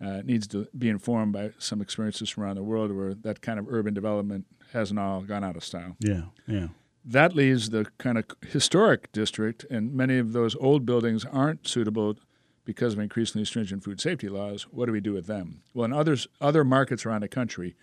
uh, 0.00 0.22
needs 0.24 0.46
to 0.48 0.68
be 0.78 0.88
informed 0.88 1.32
by 1.32 1.50
some 1.58 1.80
experiences 1.82 2.30
from 2.30 2.44
around 2.44 2.56
the 2.56 2.62
world 2.62 2.92
where 2.92 3.14
that 3.14 3.40
kind 3.42 3.58
of 3.58 3.66
urban 3.68 3.92
development 3.92 4.46
hasn't 4.72 4.98
all 4.98 5.20
gone 5.20 5.42
out 5.42 5.56
of 5.56 5.64
style. 5.64 5.96
Yeah, 6.00 6.22
yeah. 6.46 6.68
That 7.08 7.36
leaves 7.36 7.70
the 7.70 7.86
kind 7.98 8.18
of 8.18 8.24
historic 8.48 9.12
district, 9.12 9.64
and 9.70 9.94
many 9.94 10.18
of 10.18 10.32
those 10.32 10.56
old 10.56 10.84
buildings 10.84 11.24
aren't 11.24 11.68
suitable 11.68 12.16
because 12.64 12.94
of 12.94 12.98
increasingly 12.98 13.44
stringent 13.44 13.84
food 13.84 14.00
safety 14.00 14.28
laws. 14.28 14.64
What 14.72 14.86
do 14.86 14.92
we 14.92 15.00
do 15.00 15.12
with 15.12 15.28
them? 15.28 15.62
Well, 15.72 15.84
in 15.84 15.92
others, 15.92 16.26
other 16.40 16.64
markets 16.64 17.06
around 17.06 17.20
the 17.20 17.28
country, 17.28 17.76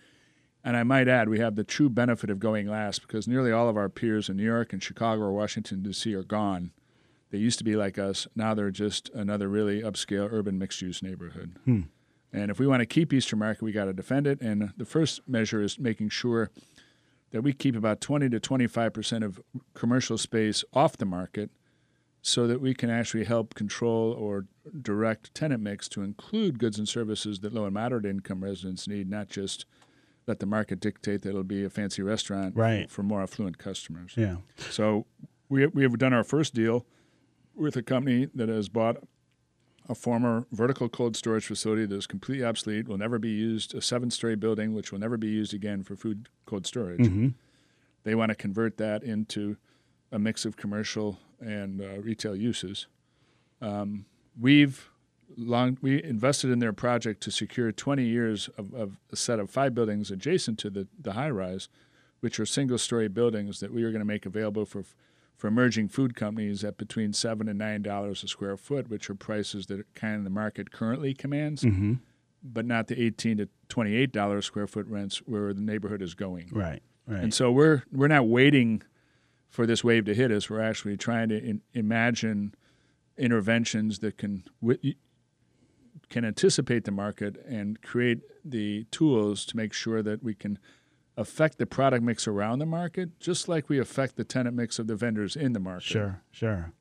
and 0.62 0.76
I 0.76 0.82
might 0.82 1.08
add, 1.08 1.30
we 1.30 1.38
have 1.38 1.56
the 1.56 1.64
true 1.64 1.88
benefit 1.88 2.28
of 2.28 2.38
going 2.38 2.68
last 2.68 3.00
because 3.00 3.26
nearly 3.26 3.50
all 3.50 3.68
of 3.68 3.78
our 3.78 3.88
peers 3.88 4.28
in 4.28 4.36
New 4.36 4.44
York 4.44 4.74
and 4.74 4.82
Chicago 4.82 5.22
or 5.22 5.32
Washington, 5.32 5.82
D.C. 5.82 6.14
are 6.14 6.22
gone. 6.22 6.72
They 7.30 7.38
used 7.38 7.58
to 7.58 7.64
be 7.64 7.76
like 7.76 7.98
us. 7.98 8.28
Now 8.36 8.52
they're 8.52 8.70
just 8.70 9.08
another 9.14 9.48
really 9.48 9.80
upscale 9.80 10.28
urban 10.30 10.58
mixed 10.58 10.82
use 10.82 11.02
neighborhood. 11.02 11.56
Hmm. 11.64 11.80
And 12.30 12.50
if 12.50 12.58
we 12.58 12.66
want 12.66 12.80
to 12.80 12.86
keep 12.86 13.12
Eastern 13.12 13.38
Market, 13.38 13.62
we 13.62 13.72
got 13.72 13.86
to 13.86 13.92
defend 13.92 14.26
it. 14.26 14.40
And 14.40 14.72
the 14.76 14.84
first 14.84 15.26
measure 15.26 15.62
is 15.62 15.78
making 15.78 16.10
sure 16.10 16.50
that 17.34 17.42
we 17.42 17.52
keep 17.52 17.74
about 17.74 18.00
20 18.00 18.28
to 18.28 18.38
25 18.38 18.92
percent 18.92 19.24
of 19.24 19.40
commercial 19.74 20.16
space 20.16 20.62
off 20.72 20.96
the 20.96 21.04
market 21.04 21.50
so 22.22 22.46
that 22.46 22.60
we 22.60 22.72
can 22.72 22.88
actually 22.88 23.24
help 23.24 23.56
control 23.56 24.12
or 24.12 24.46
direct 24.80 25.34
tenant 25.34 25.60
mix 25.60 25.88
to 25.88 26.02
include 26.02 26.60
goods 26.60 26.78
and 26.78 26.88
services 26.88 27.40
that 27.40 27.52
low 27.52 27.64
and 27.64 27.74
moderate 27.74 28.06
income 28.06 28.44
residents 28.44 28.86
need, 28.86 29.10
not 29.10 29.28
just 29.28 29.66
let 30.28 30.38
the 30.38 30.46
market 30.46 30.78
dictate 30.78 31.22
that 31.22 31.30
it'll 31.30 31.42
be 31.42 31.64
a 31.64 31.70
fancy 31.70 32.02
restaurant 32.02 32.54
right. 32.56 32.88
for 32.88 33.02
more 33.02 33.20
affluent 33.20 33.58
customers. 33.58 34.14
Yeah. 34.16 34.36
So 34.70 35.04
we, 35.48 35.66
we 35.66 35.82
have 35.82 35.98
done 35.98 36.12
our 36.12 36.24
first 36.24 36.54
deal 36.54 36.86
with 37.56 37.76
a 37.76 37.82
company 37.82 38.28
that 38.32 38.48
has 38.48 38.68
bought 38.68 38.98
a 39.88 39.94
former 39.94 40.46
vertical 40.50 40.88
cold 40.88 41.16
storage 41.16 41.46
facility 41.46 41.84
that 41.86 41.94
is 41.94 42.06
completely 42.06 42.44
obsolete, 42.44 42.88
will 42.88 42.98
never 42.98 43.18
be 43.18 43.30
used, 43.30 43.74
a 43.74 43.82
seven 43.82 44.10
story 44.10 44.34
building 44.34 44.74
which 44.74 44.90
will 44.90 44.98
never 44.98 45.16
be 45.16 45.28
used 45.28 45.52
again 45.52 45.82
for 45.82 45.94
food 45.94 46.28
cold 46.46 46.66
storage. 46.66 47.00
Mm-hmm. 47.00 47.28
They 48.04 48.14
want 48.14 48.30
to 48.30 48.34
convert 48.34 48.76
that 48.78 49.02
into 49.02 49.56
a 50.10 50.18
mix 50.18 50.44
of 50.44 50.56
commercial 50.56 51.18
and 51.40 51.80
uh, 51.80 52.00
retail 52.00 52.36
uses. 52.36 52.86
Um, 53.60 54.06
we've 54.40 54.88
long 55.36 55.78
we 55.80 56.02
invested 56.02 56.50
in 56.50 56.58
their 56.58 56.72
project 56.72 57.22
to 57.22 57.30
secure 57.30 57.72
20 57.72 58.04
years 58.04 58.48
of, 58.56 58.72
of, 58.74 58.98
a 59.10 59.16
set 59.16 59.40
of 59.40 59.50
five 59.50 59.74
buildings 59.74 60.10
adjacent 60.10 60.58
to 60.60 60.70
the, 60.70 60.86
the 61.00 61.12
high 61.12 61.30
rise, 61.30 61.68
which 62.20 62.38
are 62.38 62.46
single 62.46 62.78
story 62.78 63.08
buildings 63.08 63.60
that 63.60 63.72
we 63.72 63.82
are 63.82 63.90
going 63.90 64.00
to 64.00 64.06
make 64.06 64.26
available 64.26 64.64
for 64.64 64.84
for 65.36 65.48
emerging 65.48 65.88
food 65.88 66.14
companies 66.14 66.64
at 66.64 66.76
between 66.76 67.12
seven 67.12 67.48
and 67.48 67.58
nine 67.58 67.82
dollars 67.82 68.22
a 68.22 68.28
square 68.28 68.56
foot, 68.56 68.88
which 68.88 69.10
are 69.10 69.14
prices 69.14 69.66
that 69.66 69.94
kind 69.94 70.16
of 70.16 70.24
the 70.24 70.30
market 70.30 70.70
currently 70.70 71.14
commands, 71.14 71.62
mm-hmm. 71.62 71.94
but 72.42 72.64
not 72.64 72.88
the 72.88 73.00
18 73.00 73.38
to 73.38 73.48
28 73.68 74.12
dollars 74.12 74.46
square 74.46 74.66
foot 74.66 74.86
rents 74.86 75.18
where 75.26 75.52
the 75.52 75.60
neighborhood 75.60 76.02
is 76.02 76.14
going. 76.14 76.48
Right. 76.52 76.82
Right. 77.06 77.22
And 77.22 77.34
so 77.34 77.50
we're 77.50 77.82
we're 77.92 78.08
not 78.08 78.26
waiting 78.26 78.82
for 79.48 79.66
this 79.66 79.84
wave 79.84 80.04
to 80.06 80.14
hit 80.14 80.30
us. 80.30 80.48
We're 80.48 80.60
actually 80.60 80.96
trying 80.96 81.28
to 81.28 81.36
in, 81.38 81.60
imagine 81.74 82.54
interventions 83.16 84.00
that 84.00 84.18
can 84.18 84.44
can 86.08 86.24
anticipate 86.24 86.84
the 86.84 86.90
market 86.90 87.36
and 87.46 87.80
create 87.82 88.20
the 88.44 88.84
tools 88.90 89.44
to 89.46 89.56
make 89.56 89.72
sure 89.72 90.02
that 90.02 90.22
we 90.22 90.34
can 90.34 90.58
affect 91.16 91.58
the 91.58 91.66
product 91.66 92.02
mix 92.02 92.26
around 92.26 92.58
the 92.58 92.66
market, 92.66 93.20
just 93.20 93.48
like 93.48 93.68
we 93.68 93.78
affect 93.78 94.16
the 94.16 94.24
tenant 94.24 94.56
mix 94.56 94.78
of 94.78 94.86
the 94.86 94.96
vendors 94.96 95.36
in 95.36 95.52
the 95.52 95.60
market. 95.60 95.84
Sure, 95.84 96.22
sure. 96.30 96.72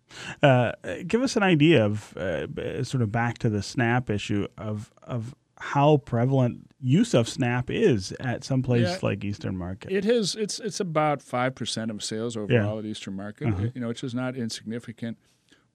Uh, 0.41 0.71
give 1.07 1.21
us 1.21 1.35
an 1.35 1.43
idea 1.43 1.85
of 1.85 2.15
uh, 2.17 2.83
sort 2.83 3.01
of 3.01 3.11
back 3.11 3.37
to 3.39 3.49
the 3.49 3.61
SNAP 3.61 4.09
issue 4.09 4.47
of 4.57 4.91
of 5.03 5.35
how 5.57 5.97
prevalent 5.97 6.69
use 6.81 7.13
of 7.13 7.29
SNAP 7.29 7.69
is 7.69 8.11
at 8.19 8.43
some 8.43 8.61
place 8.61 8.87
yeah, 8.87 8.99
like 9.01 9.23
Eastern 9.23 9.55
Market. 9.55 9.91
It 9.91 10.05
is. 10.05 10.35
It's 10.35 10.59
it's 10.59 10.79
about 10.79 11.21
five 11.21 11.55
percent 11.55 11.91
of 11.91 12.03
sales 12.03 12.35
overall 12.35 12.75
yeah. 12.75 12.79
at 12.79 12.85
Eastern 12.85 13.15
Market. 13.15 13.49
Uh-huh. 13.49 13.67
You 13.73 13.81
know, 13.81 13.87
which 13.87 14.03
is 14.03 14.13
not 14.13 14.35
insignificant. 14.35 15.17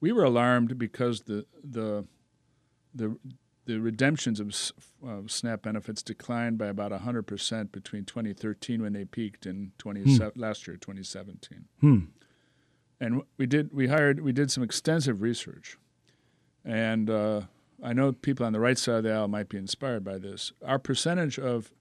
We 0.01 0.11
were 0.11 0.23
alarmed 0.23 0.77
because 0.77 1.21
the 1.21 1.45
the 1.63 2.05
the 2.93 3.17
the 3.69 3.79
redemptions 3.79 4.39
of 4.39 4.73
uh, 5.07 5.27
SNAP 5.27 5.61
benefits 5.61 6.01
declined 6.01 6.57
by 6.57 6.65
about 6.65 6.91
100% 6.91 7.71
between 7.71 8.03
2013 8.03 8.81
when 8.81 8.93
they 8.93 9.05
peaked 9.05 9.45
and 9.45 9.77
20, 9.77 10.17
hmm. 10.17 10.27
last 10.35 10.67
year 10.67 10.75
2017. 10.75 11.65
Hmm. 11.79 11.99
And 12.99 13.21
we 13.37 13.45
did 13.45 13.71
we 13.71 13.87
hired 13.87 14.21
we 14.21 14.33
did 14.33 14.49
some 14.49 14.63
extensive 14.63 15.21
research. 15.21 15.77
And 16.65 17.11
uh, 17.11 17.41
I 17.81 17.93
know 17.93 18.11
people 18.11 18.43
on 18.43 18.53
the 18.53 18.59
right 18.59 18.77
side 18.77 18.97
of 18.97 19.03
the 19.03 19.13
aisle 19.13 19.27
might 19.27 19.49
be 19.49 19.57
inspired 19.57 20.03
by 20.03 20.17
this. 20.17 20.51
Our 20.65 20.79
percentage 20.79 21.37
of 21.37 21.71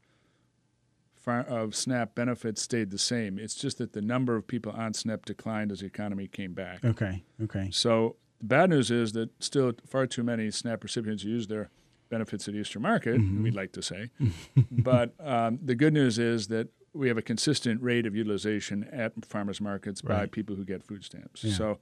of 1.26 1.75
SNAP 1.75 2.14
benefits 2.14 2.62
stayed 2.62 2.90
the 2.90 2.99
same. 2.99 3.38
It's 3.38 3.54
just 3.54 3.78
that 3.78 3.92
the 3.92 4.00
number 4.00 4.37
of 4.37 4.47
people 4.47 4.73
on 4.73 4.95
SNAP 4.95 5.25
declined 5.26 5.73
as 5.73 5.80
the 5.80 5.87
economy 5.87 6.26
came 6.26 6.52
back. 6.54 6.85
Okay. 6.85 7.23
Okay. 7.42 7.68
So 7.73 8.16
the 8.38 8.47
bad 8.47 8.71
news 8.71 8.90
is 8.90 9.12
that 9.12 9.30
still 9.42 9.73
far 9.87 10.07
too 10.07 10.23
many 10.23 10.50
SNAP 10.50 10.85
recipients 10.85 11.25
use 11.25 11.47
their 11.47 11.71
benefits 12.09 12.49
at 12.49 12.54
Eastern 12.54 12.83
Market, 12.83 13.21
mm-hmm. 13.21 13.42
we'd 13.42 13.54
like 13.54 13.73
to 13.73 13.83
say. 13.83 14.11
but 14.71 15.14
um, 15.21 15.59
the 15.62 15.75
good 15.75 15.92
news 15.92 16.18
is 16.18 16.49
that 16.49 16.68
we 16.95 17.09
have 17.09 17.18
a 17.18 17.23
consistent 17.23 17.83
rate 17.83 18.07
of 18.07 18.16
utilization 18.16 18.88
at 18.92 19.12
farmers 19.25 19.61
markets 19.61 20.02
right. 20.02 20.21
by 20.21 20.26
people 20.26 20.57
who 20.57 20.64
get 20.64 20.83
food 20.83 21.04
stamps. 21.04 21.45
Yeah. 21.45 21.54
So 21.54 21.78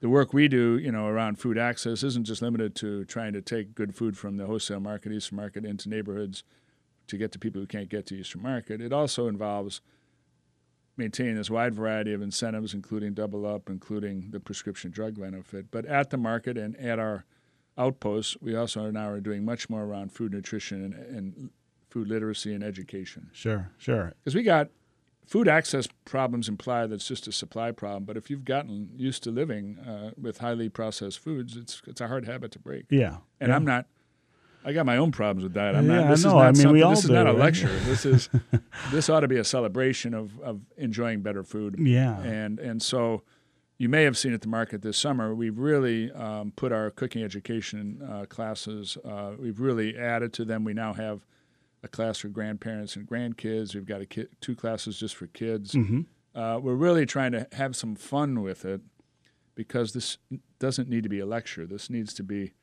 the 0.00 0.08
work 0.08 0.32
we 0.32 0.48
do, 0.48 0.78
you 0.78 0.92
know, 0.92 1.06
around 1.06 1.38
food 1.38 1.58
access 1.58 2.02
isn't 2.02 2.24
just 2.24 2.42
limited 2.42 2.74
to 2.76 3.04
trying 3.06 3.32
to 3.32 3.42
take 3.42 3.74
good 3.74 3.94
food 3.94 4.16
from 4.16 4.36
the 4.36 4.46
wholesale 4.46 4.80
market, 4.80 5.12
Eastern 5.12 5.36
Market, 5.36 5.64
into 5.64 5.88
neighborhoods 5.88 6.44
to 7.06 7.16
get 7.16 7.32
to 7.32 7.38
people 7.38 7.60
who 7.60 7.66
can't 7.66 7.88
get 7.88 8.06
to 8.06 8.16
Eastern 8.16 8.42
Market. 8.42 8.80
It 8.80 8.92
also 8.92 9.28
involves 9.28 9.80
maintaining 10.96 11.36
this 11.36 11.50
wide 11.50 11.74
variety 11.74 12.12
of 12.12 12.22
incentives, 12.22 12.74
including 12.74 13.14
double 13.14 13.46
up, 13.46 13.68
including 13.68 14.30
the 14.30 14.40
prescription 14.40 14.90
drug 14.90 15.18
benefit. 15.18 15.70
But 15.70 15.84
at 15.86 16.10
the 16.10 16.16
market 16.16 16.56
and 16.56 16.76
at 16.76 16.98
our 16.98 17.24
outposts, 17.76 18.36
we 18.40 18.54
also 18.54 18.84
are 18.84 18.92
now 18.92 19.08
are 19.08 19.20
doing 19.20 19.44
much 19.44 19.68
more 19.68 19.82
around 19.82 20.12
food 20.12 20.32
nutrition 20.32 20.84
and, 20.84 20.94
and 20.94 21.50
food 21.90 22.08
literacy 22.08 22.54
and 22.54 22.62
education. 22.62 23.30
Sure, 23.32 23.70
sure. 23.78 24.14
Because 24.22 24.34
we 24.34 24.42
got 24.42 24.68
food 25.26 25.48
access 25.48 25.88
problems 26.04 26.48
imply 26.48 26.86
that 26.86 26.94
it's 26.94 27.08
just 27.08 27.26
a 27.26 27.32
supply 27.32 27.72
problem, 27.72 28.04
but 28.04 28.16
if 28.16 28.30
you've 28.30 28.44
gotten 28.44 28.90
used 28.96 29.22
to 29.24 29.30
living 29.30 29.78
uh, 29.78 30.10
with 30.20 30.38
highly 30.38 30.68
processed 30.68 31.18
foods, 31.18 31.56
it's 31.56 31.82
it's 31.86 32.00
a 32.00 32.08
hard 32.08 32.26
habit 32.26 32.52
to 32.52 32.58
break. 32.58 32.86
Yeah, 32.90 33.18
and 33.40 33.48
yeah. 33.48 33.56
I'm 33.56 33.64
not. 33.64 33.86
I 34.64 34.72
got 34.72 34.86
my 34.86 34.96
own 34.96 35.12
problems 35.12 35.44
with 35.44 35.54
that. 35.54 35.74
I'm 35.76 35.88
yeah, 35.88 36.00
not. 36.00 36.10
This 36.10 36.24
I 36.24 36.28
know. 36.28 36.48
is 36.48 36.58
not 36.58 36.64
I 36.64 36.66
mean, 36.66 36.72
we 36.72 36.82
all 36.82 36.90
this 36.90 37.02
do, 37.02 37.06
is 37.06 37.10
not 37.10 37.26
a 37.26 37.32
right? 37.32 37.38
lecture. 37.38 37.78
this 37.80 38.06
is 38.06 38.28
this 38.90 39.08
ought 39.08 39.20
to 39.20 39.28
be 39.28 39.36
a 39.36 39.44
celebration 39.44 40.14
of, 40.14 40.38
of 40.40 40.60
enjoying 40.76 41.20
better 41.20 41.42
food. 41.42 41.76
Yeah, 41.78 42.18
and 42.20 42.58
and 42.58 42.82
so 42.82 43.22
you 43.78 43.88
may 43.88 44.04
have 44.04 44.16
seen 44.16 44.32
at 44.32 44.40
the 44.40 44.48
market 44.48 44.82
this 44.82 44.96
summer, 44.96 45.34
we've 45.34 45.58
really 45.58 46.10
um, 46.12 46.52
put 46.54 46.72
our 46.72 46.90
cooking 46.90 47.22
education 47.22 48.00
uh, 48.08 48.24
classes, 48.26 48.96
uh, 49.04 49.32
we've 49.38 49.60
really 49.60 49.98
added 49.98 50.32
to 50.32 50.44
them. 50.44 50.64
We 50.64 50.74
now 50.74 50.92
have 50.92 51.26
a 51.82 51.88
class 51.88 52.18
for 52.18 52.28
grandparents 52.28 52.96
and 52.96 53.06
grandkids. 53.06 53.74
We've 53.74 53.84
got 53.84 54.00
a 54.00 54.06
ki- 54.06 54.28
two 54.40 54.54
classes 54.54 54.98
just 54.98 55.16
for 55.16 55.26
kids. 55.26 55.72
Mm-hmm. 55.72 56.02
Uh, 56.38 56.58
we're 56.58 56.74
really 56.74 57.04
trying 57.04 57.32
to 57.32 57.46
have 57.52 57.76
some 57.76 57.94
fun 57.94 58.42
with 58.42 58.64
it 58.64 58.80
because 59.54 59.92
this 59.92 60.18
doesn't 60.58 60.88
need 60.88 61.02
to 61.02 61.08
be 61.08 61.20
a 61.20 61.26
lecture. 61.26 61.66
This 61.66 61.90
needs 61.90 62.14
to 62.14 62.22
be 62.22 62.54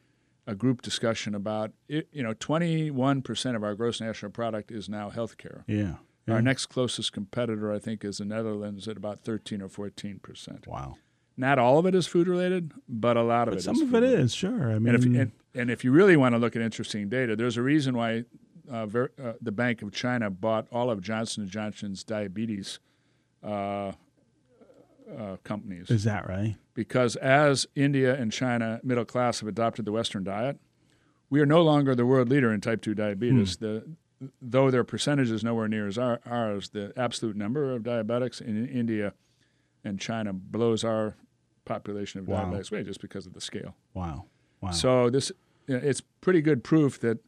a 0.48 0.56
group 0.56 0.82
discussion 0.82 1.36
about 1.36 1.72
it. 1.88 2.08
You 2.12 2.24
know, 2.24 2.34
21% 2.34 3.56
of 3.56 3.64
our 3.64 3.76
gross 3.76 4.02
national 4.02 4.32
product 4.32 4.72
is 4.72 4.90
now 4.90 5.10
healthcare. 5.10 5.64
Yeah. 5.68 5.96
Yeah. 6.28 6.36
Our 6.36 6.42
next 6.42 6.68
closest 6.68 7.14
competitor, 7.14 7.74
I 7.74 7.80
think, 7.80 8.06
is 8.06 8.20
the 8.20 8.26
Netherlands 8.26 8.88
at 8.88 8.96
about 8.96 9.24
13 9.24 9.62
or 9.62 9.70
14 9.70 10.20
percent. 10.20 10.68
Wow. 10.68 10.96
Not 11.36 11.58
all 11.58 11.80
of 11.80 11.86
it 11.86 11.96
is 11.96 12.06
food 12.06 12.28
related, 12.28 12.74
but 12.88 13.18
a 13.18 13.24
lot 13.24 13.48
of 13.48 13.54
but 13.54 13.60
it. 13.60 13.64
Some 13.64 13.82
of 13.82 13.96
it 13.96 14.04
is, 14.04 14.34
sure. 14.34 14.70
I 14.72 14.78
mean, 14.78 14.94
and 14.94 14.96
if, 14.96 15.04
and, 15.06 15.32
and 15.56 15.72
if, 15.72 15.84
you 15.84 15.92
really 15.92 16.16
want 16.16 16.36
to 16.36 16.40
look 16.40 16.56
at 16.56 16.62
interesting 16.62 17.10
data, 17.10 17.36
there's 17.36 17.58
a 17.58 17.64
reason 17.64 17.98
why 17.98 18.26
uh, 18.70 18.86
ver- 18.86 19.12
uh, 19.22 19.34
the 19.42 19.52
Bank 19.52 19.82
of 19.82 19.92
China 19.92 20.30
bought 20.30 20.68
all 20.72 20.92
of 20.92 21.02
Johnson 21.02 21.44
and 21.44 21.52
Johnson's 21.52 22.04
diabetes 22.04 22.80
uh, 23.44 23.94
uh, 25.18 25.38
companies. 25.44 25.90
Is 25.90 26.04
that 26.04 26.28
right? 26.28 26.56
Because 26.74 27.16
as 27.18 27.68
India 27.76 28.16
and 28.16 28.32
China 28.32 28.80
middle 28.84 29.06
class 29.06 29.40
have 29.40 29.50
adopted 29.50 29.86
the 29.86 29.92
Western 29.92 30.24
diet, 30.24 30.60
we 31.30 31.40
are 31.40 31.46
no 31.46 31.62
longer 31.62 31.96
the 31.96 32.06
world 32.06 32.30
leader 32.30 32.54
in 32.54 32.62
type 32.62 32.82
two 32.82 32.94
diabetes. 32.94 33.56
Hmm. 33.56 33.66
The 33.66 33.84
though 34.42 34.70
their 34.70 34.84
percentage 34.84 35.32
is 35.32 35.44
nowhere 35.44 35.68
near 35.68 35.88
as 35.88 35.98
our, 35.98 36.20
ours, 36.26 36.70
the 36.70 36.94
absolute 36.96 37.36
number 37.36 37.74
of 37.74 37.82
diabetics 37.82 38.40
in 38.40 38.68
India 38.68 39.14
and 39.84 40.00
China 40.00 40.32
blows 40.32 40.84
our 40.84 41.16
population 41.66 42.20
of 42.20 42.28
wow. 42.28 42.44
diabetics 42.44 42.72
away 42.72 42.84
just 42.84 43.02
because 43.02 43.26
of 43.26 43.34
the 43.34 43.42
scale. 43.42 43.76
Wow. 43.94 44.26
Wow. 44.62 44.72
So 44.72 45.10
this 45.10 45.32
it's 45.68 46.02
pretty 46.22 46.42
good 46.42 46.64
proof 46.64 47.00
that 47.00 47.20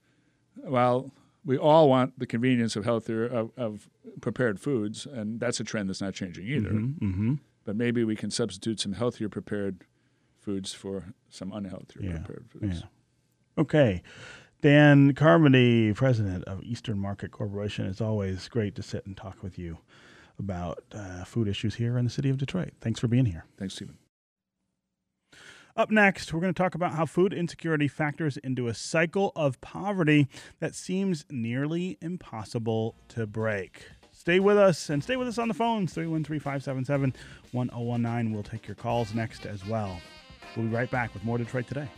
while 0.56 1.12
we 1.46 1.58
all 1.58 1.90
want 1.90 2.18
the 2.20 2.26
convenience 2.26 2.76
of 2.76 2.86
healthier 2.86 3.26
of, 3.26 3.52
of 3.58 3.90
prepared 4.22 4.60
foods, 4.60 5.06
and 5.06 5.40
that's 5.40 5.60
a 5.60 5.64
trend 5.64 5.90
that's 5.90 6.02
not 6.02 6.14
changing 6.14 6.46
either. 6.46 6.70
Mm-hmm. 6.72 7.34
But 7.66 7.76
maybe 7.76 8.04
we 8.04 8.16
can 8.16 8.30
substitute 8.32 8.80
some 8.80 8.94
healthier 8.94 9.30
prepared 9.30 9.84
foods 10.38 10.74
for 10.74 11.14
some 11.30 11.52
unhealthier 11.52 12.02
Yeah. 12.04 12.18
prepared 12.20 12.46
foods. 12.50 12.80
Yeah. 12.82 13.62
Okay. 13.62 14.02
Dan 14.62 15.14
Carmody, 15.14 15.94
president 15.94 16.44
of 16.46 16.62
Eastern 16.64 16.98
Market 17.00 17.32
Corporation. 17.32 17.86
It's 17.86 18.02
always 18.02 18.48
great 18.48 18.76
to 18.76 18.84
sit 18.84 19.06
and 19.06 19.16
talk 19.16 19.44
with 19.44 19.58
you 19.60 19.78
about 20.40 20.84
uh, 20.94 21.24
food 21.26 21.48
issues 21.48 21.76
here 21.76 21.98
in 21.98 22.06
the 22.06 22.12
city 22.12 22.30
of 22.30 22.38
Detroit. 22.38 22.72
Thanks 22.82 23.00
for 23.00 23.08
being 23.08 23.26
here. 23.26 23.46
Thanks, 23.58 23.76
Stephen. 23.76 23.98
Up 25.76 25.90
next, 25.90 26.32
we're 26.34 26.40
going 26.40 26.54
to 26.54 26.58
talk 26.58 26.76
about 26.76 26.94
how 26.94 27.06
food 27.06 27.34
insecurity 27.34 27.88
factors 27.88 28.38
into 28.38 28.68
a 28.68 28.74
cycle 28.76 29.32
of 29.36 29.60
poverty 29.60 30.28
that 30.60 30.76
seems 30.76 31.26
nearly 31.32 31.98
impossible 32.00 32.96
to 33.10 33.26
break. 33.26 33.90
Stay 34.24 34.40
with 34.40 34.58
us 34.58 34.90
and 34.90 35.04
stay 35.04 35.18
with 35.18 35.28
us 35.28 35.38
on 35.38 35.50
the 35.50 35.54
phones 35.54 35.94
313 35.94 36.40
577 36.40 37.14
1019. 37.52 38.34
We'll 38.34 38.42
take 38.42 38.66
your 38.66 38.76
calls 38.76 39.14
next 39.14 39.46
as 39.46 39.68
well. 39.68 40.00
We'll 40.56 40.68
be 40.68 40.74
right 40.74 40.90
back 40.90 41.14
with 41.14 41.26
more 41.26 41.38
Detroit 41.38 41.68
Today. 41.68 41.90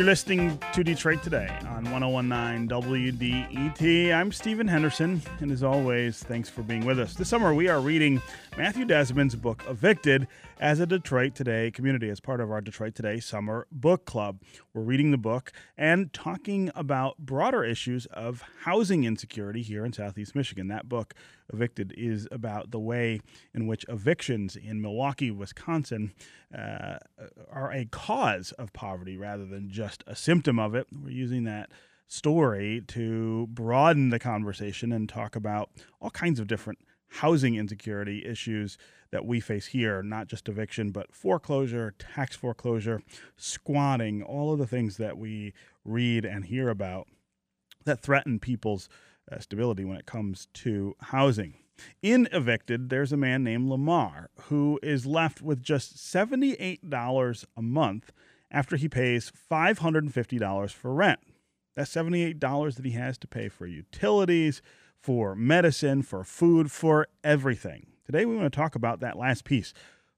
You're 0.00 0.06
listening 0.06 0.58
to 0.72 0.82
Detroit 0.82 1.22
Today 1.22 1.54
on 1.68 1.84
1019 1.90 2.66
WDET. 2.70 4.14
I'm 4.14 4.32
Stephen 4.32 4.66
Henderson, 4.66 5.20
and 5.40 5.52
as 5.52 5.62
always, 5.62 6.22
thanks 6.22 6.48
for 6.48 6.62
being 6.62 6.86
with 6.86 6.98
us. 6.98 7.12
This 7.12 7.28
summer, 7.28 7.52
we 7.52 7.68
are 7.68 7.82
reading 7.82 8.22
Matthew 8.56 8.86
Desmond's 8.86 9.34
book, 9.34 9.62
Evicted, 9.68 10.26
as 10.60 10.78
a 10.78 10.86
Detroit 10.86 11.34
Today 11.34 11.70
community, 11.70 12.10
as 12.10 12.20
part 12.20 12.38
of 12.38 12.50
our 12.50 12.60
Detroit 12.60 12.94
Today 12.94 13.18
Summer 13.18 13.66
Book 13.72 14.04
Club. 14.04 14.42
We're 14.74 14.82
reading 14.82 15.10
the 15.10 15.16
book 15.16 15.52
and 15.78 16.12
talking 16.12 16.70
about 16.74 17.16
broader 17.16 17.64
issues 17.64 18.04
of 18.06 18.44
housing 18.64 19.04
insecurity 19.04 19.62
here 19.62 19.86
in 19.86 19.94
Southeast 19.94 20.34
Michigan. 20.34 20.68
That 20.68 20.86
book, 20.86 21.14
Evicted, 21.50 21.94
is 21.96 22.28
about 22.30 22.72
the 22.72 22.78
way 22.78 23.22
in 23.54 23.66
which 23.66 23.86
evictions 23.88 24.54
in 24.54 24.82
Milwaukee, 24.82 25.30
Wisconsin, 25.30 26.12
uh, 26.54 26.98
are 27.50 27.72
a 27.72 27.86
cause 27.86 28.52
of 28.52 28.74
poverty 28.74 29.16
rather 29.16 29.46
than 29.46 29.70
just 29.70 30.04
a 30.06 30.14
symptom 30.14 30.58
of 30.58 30.74
it. 30.74 30.86
We're 30.92 31.08
using 31.08 31.44
that 31.44 31.70
story 32.06 32.82
to 32.88 33.46
broaden 33.46 34.10
the 34.10 34.18
conversation 34.18 34.92
and 34.92 35.08
talk 35.08 35.36
about 35.36 35.70
all 36.02 36.10
kinds 36.10 36.38
of 36.38 36.46
different 36.46 36.80
housing 37.10 37.56
insecurity 37.56 38.24
issues 38.24 38.78
that 39.10 39.24
we 39.24 39.40
face 39.40 39.66
here, 39.66 40.02
not 40.02 40.28
just 40.28 40.48
eviction, 40.48 40.90
but 40.90 41.12
foreclosure, 41.12 41.94
tax 41.98 42.36
foreclosure, 42.36 43.02
squatting, 43.36 44.22
all 44.22 44.52
of 44.52 44.58
the 44.58 44.66
things 44.66 44.96
that 44.96 45.18
we 45.18 45.52
read 45.84 46.24
and 46.24 46.46
hear 46.46 46.68
about 46.68 47.08
that 47.84 48.00
threaten 48.00 48.38
people's 48.38 48.88
uh, 49.30 49.38
stability 49.38 49.84
when 49.84 49.96
it 49.96 50.06
comes 50.06 50.48
to 50.52 50.94
housing. 51.00 51.54
In 52.02 52.28
Evicted, 52.30 52.90
there's 52.90 53.12
a 53.12 53.16
man 53.16 53.42
named 53.42 53.68
Lamar 53.68 54.28
who 54.42 54.78
is 54.82 55.06
left 55.06 55.40
with 55.40 55.62
just 55.62 55.96
$78 55.96 57.44
a 57.56 57.62
month 57.62 58.12
after 58.50 58.76
he 58.76 58.88
pays 58.88 59.32
$550 59.50 60.70
for 60.72 60.92
rent. 60.92 61.20
That's 61.74 61.94
$78 61.94 62.74
that 62.74 62.84
he 62.84 62.90
has 62.92 63.16
to 63.18 63.26
pay 63.26 63.48
for 63.48 63.66
utilities, 63.66 64.60
for 65.00 65.34
medicine, 65.34 66.02
for 66.02 66.24
food, 66.24 66.70
for 66.70 67.08
everything. 67.24 67.86
Today, 68.04 68.26
we 68.26 68.36
want 68.36 68.52
to 68.52 68.56
talk 68.56 68.74
about 68.74 69.00
that 69.00 69.18
last 69.18 69.44
piece 69.44 69.72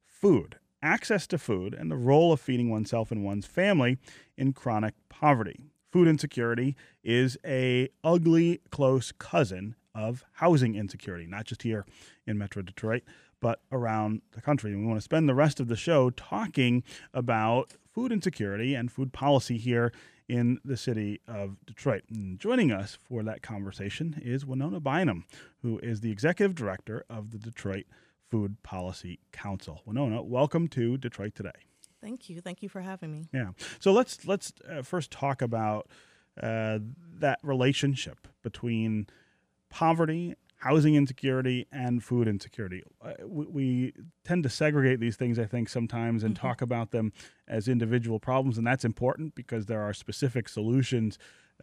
food, 0.04 0.56
access 0.82 1.26
to 1.28 1.38
food, 1.38 1.74
and 1.74 1.90
the 1.90 1.96
role 1.96 2.32
of 2.32 2.40
feeding 2.40 2.70
oneself 2.70 3.10
and 3.10 3.24
one's 3.24 3.46
family 3.46 3.98
in 4.36 4.52
chronic 4.52 4.94
poverty. 5.08 5.60
Food 5.90 6.08
insecurity 6.08 6.76
is 7.04 7.36
a 7.44 7.88
ugly 8.02 8.60
close 8.70 9.12
cousin 9.12 9.74
of 9.94 10.24
housing 10.34 10.74
insecurity, 10.74 11.26
not 11.26 11.44
just 11.44 11.62
here 11.62 11.84
in 12.26 12.38
Metro 12.38 12.62
Detroit, 12.62 13.02
but 13.40 13.60
around 13.70 14.22
the 14.32 14.40
country. 14.40 14.72
And 14.72 14.80
we 14.80 14.86
want 14.86 14.98
to 14.98 15.04
spend 15.04 15.28
the 15.28 15.34
rest 15.34 15.60
of 15.60 15.68
the 15.68 15.76
show 15.76 16.10
talking 16.10 16.82
about 17.12 17.74
food 17.92 18.10
insecurity 18.10 18.74
and 18.74 18.90
food 18.90 19.12
policy 19.12 19.58
here 19.58 19.92
in 20.28 20.58
the 20.64 20.76
city 20.76 21.20
of 21.26 21.56
Detroit. 21.66 22.04
And 22.10 22.38
joining 22.38 22.72
us 22.72 22.96
for 23.08 23.22
that 23.22 23.42
conversation 23.42 24.20
is 24.24 24.46
Winona 24.46 24.80
Bynum, 24.80 25.24
who 25.62 25.78
is 25.78 26.00
the 26.00 26.10
executive 26.10 26.54
director 26.54 27.04
of 27.08 27.30
the 27.30 27.38
Detroit 27.38 27.86
Food 28.30 28.62
Policy 28.62 29.18
Council. 29.32 29.82
Winona, 29.84 30.22
welcome 30.22 30.68
to 30.68 30.96
Detroit 30.96 31.34
Today. 31.34 31.50
Thank 32.00 32.28
you. 32.28 32.40
Thank 32.40 32.62
you 32.62 32.68
for 32.68 32.80
having 32.80 33.12
me. 33.12 33.26
Yeah. 33.32 33.50
So 33.78 33.92
let's 33.92 34.26
let's 34.26 34.52
uh, 34.68 34.82
first 34.82 35.10
talk 35.10 35.40
about 35.40 35.88
uh, 36.40 36.78
that 37.18 37.38
relationship 37.42 38.26
between 38.42 39.06
poverty, 39.68 40.34
housing 40.62 40.94
insecurity, 40.94 41.66
and 41.72 42.04
food 42.04 42.28
insecurity. 42.28 42.84
Uh, 43.04 43.14
we, 43.26 43.46
we 43.46 43.92
tend 44.24 44.44
to 44.44 44.48
segregate 44.48 45.00
these 45.00 45.16
things, 45.16 45.36
I 45.36 45.44
think, 45.44 45.68
sometimes 45.68 46.22
and 46.22 46.36
talk 46.36 46.62
about 46.62 46.92
them 46.92 47.12
as 47.48 47.66
individual 47.66 48.20
problems, 48.20 48.58
and 48.58 48.64
that's 48.64 48.84
important 48.84 49.34
because 49.34 49.66
there 49.66 49.82
are 49.82 49.92
specific 49.92 50.48
solutions 50.48 51.18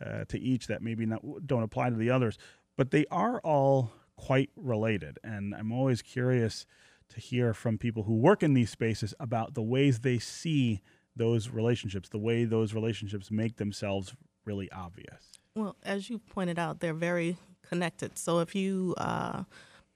uh, 0.06 0.26
to 0.28 0.38
each 0.38 0.68
that 0.68 0.82
maybe 0.82 1.06
not, 1.06 1.22
don't 1.48 1.64
apply 1.64 1.92
to 1.92 1.96
the 1.96 2.10
others. 2.10 2.38
But 2.76 2.92
they 2.92 3.06
are 3.10 3.40
all 3.40 3.94
quite 4.18 4.50
related, 4.58 5.18
and 5.24 5.56
I'm 5.56 5.72
always 5.72 6.02
curious 6.02 6.66
to 7.08 7.22
hear 7.22 7.54
from 7.54 7.78
people 7.78 8.04
who 8.04 8.16
work 8.18 8.44
in 8.44 8.54
these 8.54 8.70
spaces 8.70 9.14
about 9.18 9.54
the 9.54 9.64
ways 9.64 10.00
they 10.00 10.20
see 10.20 10.82
those 11.16 11.48
relationships, 11.48 12.10
the 12.10 12.20
way 12.20 12.44
those 12.44 12.74
relationships 12.74 13.32
make 13.32 13.56
themselves 13.56 14.14
really 14.44 14.70
obvious. 14.74 15.40
Well, 15.56 15.78
as 15.84 16.10
you 16.10 16.20
pointed 16.20 16.60
out, 16.60 16.82
they're 16.82 16.94
very 16.94 17.38
connected. 17.70 18.18
So 18.18 18.40
if 18.40 18.56
you 18.56 18.96
uh, 18.98 19.44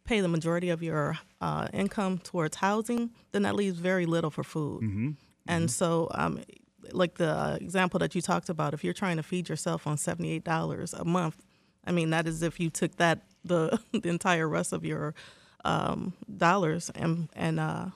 pay 0.05 0.21
the 0.21 0.27
majority 0.27 0.69
of 0.69 0.83
your 0.83 1.17
uh, 1.41 1.67
income 1.73 2.19
towards 2.19 2.57
housing, 2.57 3.11
then 3.31 3.43
that 3.43 3.55
leaves 3.55 3.79
very 3.79 4.05
little 4.05 4.29
for 4.29 4.43
food. 4.43 4.83
Mm-hmm. 4.83 5.09
And 5.47 5.69
so, 5.69 6.07
um, 6.11 6.39
like 6.91 7.15
the 7.15 7.57
example 7.59 7.99
that 7.99 8.15
you 8.15 8.21
talked 8.21 8.49
about, 8.49 8.73
if 8.73 8.83
you're 8.83 8.93
trying 8.93 9.17
to 9.17 9.23
feed 9.23 9.49
yourself 9.49 9.87
on 9.87 9.97
seventy-eight 9.97 10.43
dollars 10.43 10.93
a 10.93 11.03
month, 11.03 11.43
I 11.85 11.91
mean 11.91 12.11
that 12.11 12.27
is 12.27 12.43
if 12.43 12.59
you 12.59 12.69
took 12.69 12.95
that 12.97 13.23
the 13.43 13.79
the 13.91 14.09
entire 14.09 14.47
rest 14.47 14.73
of 14.73 14.85
your 14.85 15.15
um, 15.65 16.13
dollars 16.37 16.89
and 16.95 17.29
and 17.35 17.59
uh, 17.59 17.87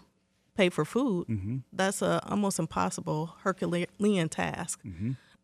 pay 0.56 0.70
for 0.70 0.84
food. 0.86 1.28
Mm-hmm. 1.28 1.58
That's 1.72 2.02
a 2.02 2.22
almost 2.28 2.60
impossible 2.60 3.36
Herculean 3.44 4.30
task. 4.30 4.82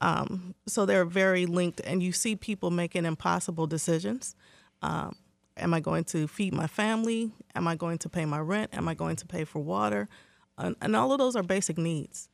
Um, 0.03 0.53
so 0.67 0.85
they're 0.85 1.05
very 1.05 1.45
linked, 1.45 1.79
and 1.79 2.03
you 2.03 2.11
see 2.11 2.35
people 2.35 2.71
making 2.71 3.05
impossible 3.05 3.67
decisions. 3.67 4.35
Um, 4.81 5.15
am 5.55 5.73
I 5.73 5.79
going 5.79 6.03
to 6.05 6.27
feed 6.27 6.53
my 6.53 6.67
family? 6.67 7.31
Am 7.55 7.69
I 7.69 7.75
going 7.75 7.97
to 7.99 8.09
pay 8.09 8.25
my 8.25 8.39
rent? 8.39 8.71
Am 8.73 8.89
I 8.89 8.95
going 8.95 9.15
to 9.15 9.25
pay 9.25 9.45
for 9.45 9.59
water? 9.59 10.09
And, 10.57 10.75
and 10.81 10.93
all 10.97 11.13
of 11.13 11.19
those 11.19 11.37
are 11.37 11.41
basic 11.41 11.77
needs. 11.77 12.27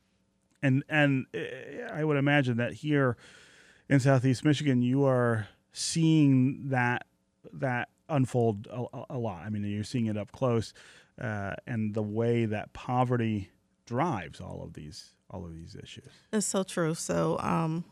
And 0.60 0.82
and 0.88 1.26
uh, 1.32 1.92
I 1.92 2.02
would 2.02 2.16
imagine 2.16 2.56
that 2.56 2.72
here 2.72 3.16
in 3.88 4.00
Southeast 4.00 4.44
Michigan, 4.44 4.82
you 4.82 5.04
are 5.04 5.46
seeing 5.72 6.70
that 6.70 7.06
that 7.52 7.88
unfold 8.08 8.66
a, 8.66 8.84
a 9.10 9.18
lot. 9.18 9.44
I 9.46 9.48
mean, 9.48 9.64
you're 9.64 9.84
seeing 9.84 10.06
it 10.06 10.16
up 10.16 10.32
close, 10.32 10.74
uh, 11.20 11.54
and 11.68 11.94
the 11.94 12.02
way 12.02 12.46
that 12.46 12.72
poverty 12.72 13.50
drives 13.86 14.40
all 14.40 14.60
of 14.64 14.72
these 14.72 15.14
all 15.30 15.44
of 15.44 15.54
these 15.54 15.76
issues. 15.80 16.08
That's 16.30 16.46
so 16.46 16.62
true. 16.62 16.94
So 16.94 17.38
um, 17.40 17.84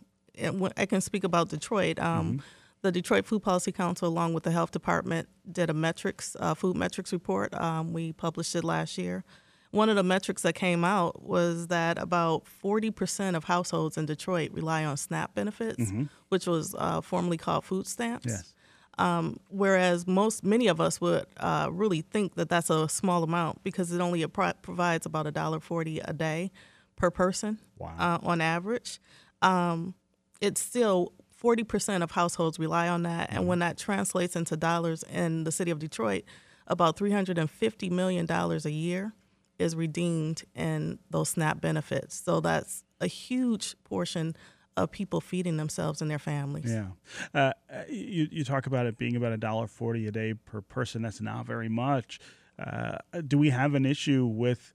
I 0.76 0.86
can 0.86 1.00
speak 1.00 1.24
about 1.24 1.48
Detroit. 1.50 1.98
Um, 1.98 2.42
The 2.82 2.92
Detroit 2.92 3.26
Food 3.26 3.42
Policy 3.42 3.72
Council, 3.72 4.06
along 4.06 4.34
with 4.34 4.44
the 4.44 4.52
Health 4.52 4.70
Department, 4.70 5.28
did 5.50 5.68
a 5.68 5.74
metrics 5.74 6.36
uh, 6.38 6.54
food 6.54 6.76
metrics 6.76 7.12
report. 7.12 7.52
Um, 7.54 7.92
we 7.92 8.12
published 8.12 8.54
it 8.54 8.62
last 8.62 8.96
year. 8.98 9.24
One 9.72 9.88
of 9.88 9.96
the 9.96 10.04
metrics 10.04 10.42
that 10.42 10.54
came 10.54 10.84
out 10.84 11.22
was 11.22 11.66
that 11.66 11.98
about 11.98 12.44
40% 12.64 13.34
of 13.34 13.44
households 13.44 13.98
in 13.98 14.06
Detroit 14.06 14.52
rely 14.52 14.84
on 14.84 14.96
SNAP 14.96 15.34
benefits, 15.34 15.90
which 16.28 16.46
was 16.46 16.74
uh, 16.78 17.00
formerly 17.00 17.36
called 17.36 17.64
food 17.64 17.86
stamps. 17.86 18.26
Yes. 18.26 18.54
Um, 18.96 19.38
whereas 19.50 20.06
most 20.06 20.42
many 20.44 20.68
of 20.68 20.80
us 20.80 21.00
would 21.00 21.26
uh, 21.38 21.68
really 21.70 22.00
think 22.00 22.34
that 22.36 22.48
that's 22.48 22.70
a 22.70 22.88
small 22.88 23.22
amount 23.24 23.62
because 23.62 23.92
it 23.92 24.00
only 24.00 24.26
pro- 24.26 24.54
provides 24.62 25.04
about 25.04 25.26
a 25.26 25.30
dollar 25.32 25.60
forty 25.60 25.98
a 26.00 26.12
day 26.12 26.50
per 26.98 27.10
person 27.10 27.58
Wow. 27.78 27.94
uh, 27.98 28.18
on 28.22 28.40
average. 28.42 29.00
Um, 29.40 29.94
it's 30.40 30.60
still 30.60 31.12
forty 31.30 31.64
percent 31.64 32.02
of 32.02 32.10
households 32.10 32.58
rely 32.58 32.88
on 32.88 33.04
that, 33.04 33.28
and 33.32 33.46
when 33.46 33.60
that 33.60 33.78
translates 33.78 34.36
into 34.36 34.56
dollars 34.56 35.02
in 35.04 35.44
the 35.44 35.52
city 35.52 35.70
of 35.70 35.78
Detroit, 35.78 36.24
about 36.66 36.96
three 36.98 37.12
hundred 37.12 37.38
and 37.38 37.50
fifty 37.50 37.88
million 37.88 38.26
dollars 38.26 38.66
a 38.66 38.70
year 38.70 39.12
is 39.58 39.74
redeemed 39.74 40.44
in 40.54 40.98
those 41.10 41.30
SNAP 41.30 41.60
benefits. 41.60 42.20
So 42.20 42.40
that's 42.40 42.84
a 43.00 43.06
huge 43.08 43.74
portion 43.84 44.36
of 44.76 44.92
people 44.92 45.20
feeding 45.20 45.56
themselves 45.56 46.00
and 46.00 46.08
their 46.08 46.20
families. 46.20 46.70
Yeah, 46.70 46.88
uh, 47.34 47.52
you 47.88 48.28
you 48.30 48.44
talk 48.44 48.66
about 48.66 48.86
it 48.86 48.96
being 48.98 49.16
about 49.16 49.32
a 49.32 49.36
dollar 49.36 49.66
forty 49.68 50.06
a 50.06 50.12
day 50.12 50.34
per 50.34 50.60
person. 50.60 51.02
That's 51.02 51.20
not 51.20 51.46
very 51.46 51.68
much. 51.68 52.18
Uh, 52.58 52.98
do 53.26 53.38
we 53.38 53.50
have 53.50 53.74
an 53.74 53.86
issue 53.86 54.26
with 54.26 54.74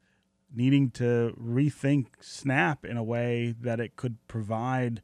needing 0.53 0.91
to 0.91 1.35
rethink 1.41 2.07
SNAP 2.19 2.85
in 2.85 2.97
a 2.97 3.03
way 3.03 3.55
that 3.61 3.79
it 3.79 3.95
could 3.95 4.17
provide 4.27 5.01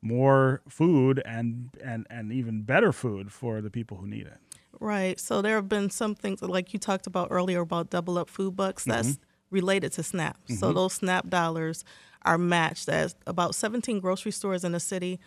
more 0.00 0.62
food 0.68 1.22
and 1.24 1.70
and 1.82 2.06
and 2.10 2.32
even 2.32 2.62
better 2.62 2.92
food 2.92 3.32
for 3.32 3.60
the 3.60 3.70
people 3.70 3.96
who 3.96 4.06
need 4.06 4.26
it? 4.26 4.38
Right. 4.80 5.18
So 5.20 5.42
there 5.42 5.54
have 5.56 5.68
been 5.68 5.90
some 5.90 6.14
things 6.14 6.42
like 6.42 6.72
you 6.72 6.78
talked 6.78 7.06
about 7.06 7.28
earlier 7.30 7.60
about 7.60 7.90
double 7.90 8.18
up 8.18 8.28
food 8.28 8.56
bucks. 8.56 8.84
That's 8.84 9.12
mm-hmm. 9.12 9.22
related 9.54 9.92
to 9.92 10.02
SNAP. 10.02 10.36
Mm-hmm. 10.36 10.54
So 10.54 10.72
those 10.72 10.94
SNAP 10.94 11.28
dollars 11.28 11.84
are 12.24 12.38
matched 12.38 12.88
as 12.88 13.14
about 13.26 13.54
17 13.54 14.00
grocery 14.00 14.32
stores 14.32 14.64
in 14.64 14.72
the 14.72 14.80
city 14.80 15.20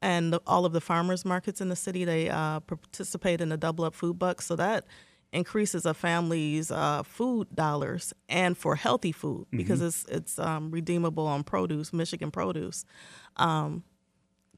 and 0.00 0.32
the, 0.32 0.40
all 0.46 0.64
of 0.64 0.72
the 0.72 0.80
farmers 0.80 1.24
markets 1.24 1.60
in 1.60 1.68
the 1.68 1.76
city. 1.76 2.04
They 2.04 2.28
uh, 2.28 2.60
participate 2.60 3.40
in 3.40 3.48
the 3.50 3.56
double 3.56 3.84
up 3.84 3.94
food 3.94 4.18
bucks. 4.18 4.46
So 4.46 4.56
that 4.56 4.84
increases 5.32 5.86
a 5.86 5.94
family's 5.94 6.70
uh, 6.70 7.02
food 7.02 7.48
dollars 7.54 8.12
and 8.28 8.56
for 8.56 8.76
healthy 8.76 9.12
food 9.12 9.46
mm-hmm. 9.46 9.56
because 9.56 9.80
it's 9.80 10.04
it's 10.08 10.38
um, 10.38 10.70
redeemable 10.70 11.26
on 11.26 11.42
produce, 11.42 11.92
Michigan 11.92 12.30
produce, 12.30 12.84
um, 13.36 13.82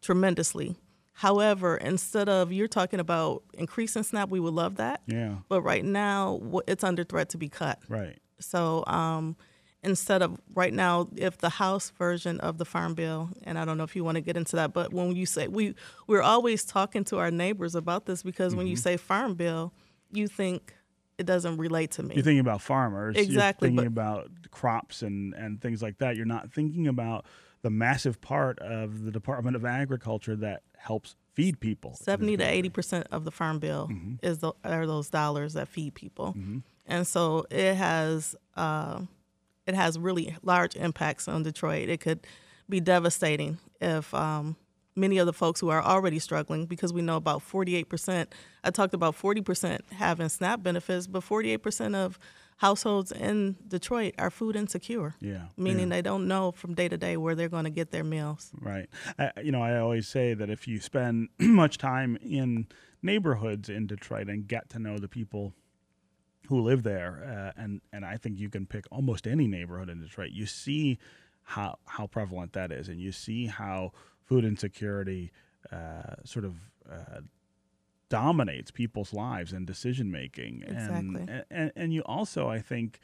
tremendously. 0.01 0.77
However, 1.17 1.77
instead 1.77 2.29
of 2.29 2.53
you're 2.53 2.67
talking 2.67 2.99
about 2.99 3.45
increasing 3.55 4.03
SNAP, 4.03 4.31
we 4.31 4.41
would 4.41 4.55
love 4.55 4.77
that. 4.77 5.01
Yeah. 5.07 5.37
But 5.49 5.63
right 5.63 5.85
now, 5.85 6.41
it's 6.67 6.83
under 6.83 7.05
threat 7.05 7.29
to 7.31 7.39
be 7.39 7.49
cut. 7.49 7.79
Right. 7.89 8.19
So 8.41 8.83
um, 8.89 9.37
instead 9.85 10.23
of 10.23 10.41
right 10.55 10.73
now, 10.73 11.09
if 11.17 11.39
the 11.39 11.51
House 11.51 11.91
version 11.91 12.41
of 12.41 12.59
the 12.59 12.65
Farm 12.65 12.95
Bill, 12.95 13.31
and 13.45 13.59
I 13.59 13.65
don't 13.65 13.79
know 13.79 13.85
if 13.85 13.95
you 13.95 14.03
want 14.03 14.17
to 14.17 14.21
get 14.21 14.37
into 14.37 14.57
that, 14.57 14.73
but 14.73 14.93
when 14.93 15.15
you 15.15 15.25
say 15.25 15.47
we 15.47 15.77
we're 16.09 16.23
always 16.23 16.65
talking 16.65 17.05
to 17.05 17.19
our 17.19 17.31
neighbors 17.31 17.77
about 17.77 18.07
this 18.07 18.25
because 18.25 18.51
mm-hmm. 18.51 18.59
when 18.59 18.67
you 18.67 18.75
mm-hmm. 18.75 18.83
say 18.83 18.97
Farm 18.97 19.35
Bill, 19.35 19.73
you 20.17 20.29
think 20.29 20.75
it 21.19 21.27
doesn't 21.27 21.59
relate 21.59 21.93
to 21.93 22.03
me. 22.03 22.15
You're 22.15 22.25
thinking 22.25 22.41
about 22.41 22.61
farmers. 22.61 23.17
Exactly. 23.17 23.69
You're 23.69 23.77
thinking 23.77 23.87
about 23.87 24.31
crops 24.51 25.03
and, 25.03 25.35
and 25.35 25.61
things 25.61 25.83
like 25.83 25.99
that. 25.99 26.17
You're 26.17 26.27
not 26.27 26.53
thinking 26.53 26.89
about 26.89 27.27
the 27.63 27.71
massive 27.71 28.21
part 28.21 28.59
of 28.59 29.05
the 29.05 29.11
Department 29.11 29.57
of 29.57 29.65
Agriculture 29.65 30.37
that 30.37 30.63
helps 30.77 31.17
feed 31.33 31.61
people. 31.61 31.95
70 31.95 32.37
to 32.39 32.45
80 32.45 32.69
percent 32.69 33.07
of 33.11 33.25
the 33.25 33.31
farm 33.31 33.59
bill 33.59 33.89
mm-hmm. 33.91 34.15
is 34.23 34.39
the, 34.39 34.53
are 34.65 34.87
those 34.87 35.09
dollars 35.09 35.55
that 35.55 35.69
feed 35.69 35.95
people, 35.95 36.35
mm-hmm. 36.37 36.59
and 36.87 37.07
so 37.07 37.47
it 37.51 37.75
has 37.75 38.37
uh, 38.57 39.01
it 39.67 39.75
has 39.75 39.99
really 39.99 40.37
large 40.43 40.77
impacts 40.77 41.27
on 41.27 41.43
Detroit. 41.43 41.89
It 41.89 42.01
could 42.01 42.27
be 42.69 42.81
devastating 42.81 43.59
if 43.81 44.13
um, 44.15 44.57
many 44.97 45.19
of 45.19 45.27
the 45.27 45.33
folks 45.33 45.61
who 45.61 45.69
are 45.69 45.83
already 45.83 46.19
struggling, 46.19 46.67
because 46.67 46.93
we 46.93 47.03
know 47.03 47.17
about 47.17 47.43
48 47.43 47.89
percent. 47.89 48.35
I 48.63 48.71
talked 48.71 48.95
about 48.95 49.15
40 49.15 49.41
percent 49.43 49.85
having 49.93 50.29
SNAP 50.29 50.63
benefits, 50.63 51.07
but 51.07 51.23
48 51.23 51.59
percent 51.59 51.95
of 51.95 52.19
households 52.59 53.11
in 53.13 53.57
Detroit 53.67 54.15
are 54.19 54.31
food 54.31 54.57
insecure. 54.57 55.15
Yeah. 55.21 55.47
Meaning 55.57 55.89
yeah. 55.89 55.97
they 55.97 56.03
don't 56.03 56.29
know 56.29 56.53
from 56.53 56.75
day 56.75 56.89
to 56.89 56.97
day 56.97 57.17
where 57.17 57.35
they're 57.35 57.49
going 57.49 57.65
to 57.65 57.71
get 57.71 57.91
their 57.91 58.05
meals. 58.05 58.53
Right. 58.61 58.89
Uh, 59.19 59.31
you 59.43 59.53
know, 59.53 59.63
I 59.63 59.79
always 59.79 60.09
say 60.09 60.35
that 60.35 60.51
if 60.51 60.69
you 60.69 60.81
spend 60.81 61.29
much 61.39 61.79
time 61.79 62.17
in 62.23 62.67
neighborhoods 63.03 63.69
in 63.69 63.87
Detroit 63.87 64.29
and 64.29 64.47
get 64.47 64.71
to 64.71 64.79
know 64.79 64.99
the 64.99 65.09
people 65.09 65.53
who 66.49 66.61
live 66.61 66.83
there, 66.83 67.53
uh, 67.57 67.61
and 67.61 67.81
and 67.93 68.05
I 68.05 68.17
think 68.17 68.39
you 68.39 68.51
can 68.51 68.67
pick 68.67 68.85
almost 68.91 69.27
any 69.27 69.47
neighborhood 69.47 69.89
in 69.89 70.01
Detroit. 70.01 70.31
You 70.33 70.47
see 70.47 70.99
how 71.43 71.79
how 71.87 72.07
prevalent 72.07 72.53
that 72.53 72.71
is, 72.71 72.89
and 72.89 73.01
you 73.01 73.13
see 73.13 73.47
how 73.47 73.93
food 74.25 74.45
insecurity 74.45 75.33
uh, 75.73 76.17
sort 76.25 76.45
of 76.45 76.57
uh, 76.91 77.21
dominates 78.09 78.71
people's 78.71 79.13
lives 79.13 79.53
and 79.53 79.67
decision 79.67 80.11
making. 80.11 80.63
Exactly. 80.67 81.25
And, 81.29 81.45
and, 81.51 81.73
and 81.77 81.93
you 81.93 82.03
also, 82.03 82.49
I 82.49 82.61
think, 82.61 83.01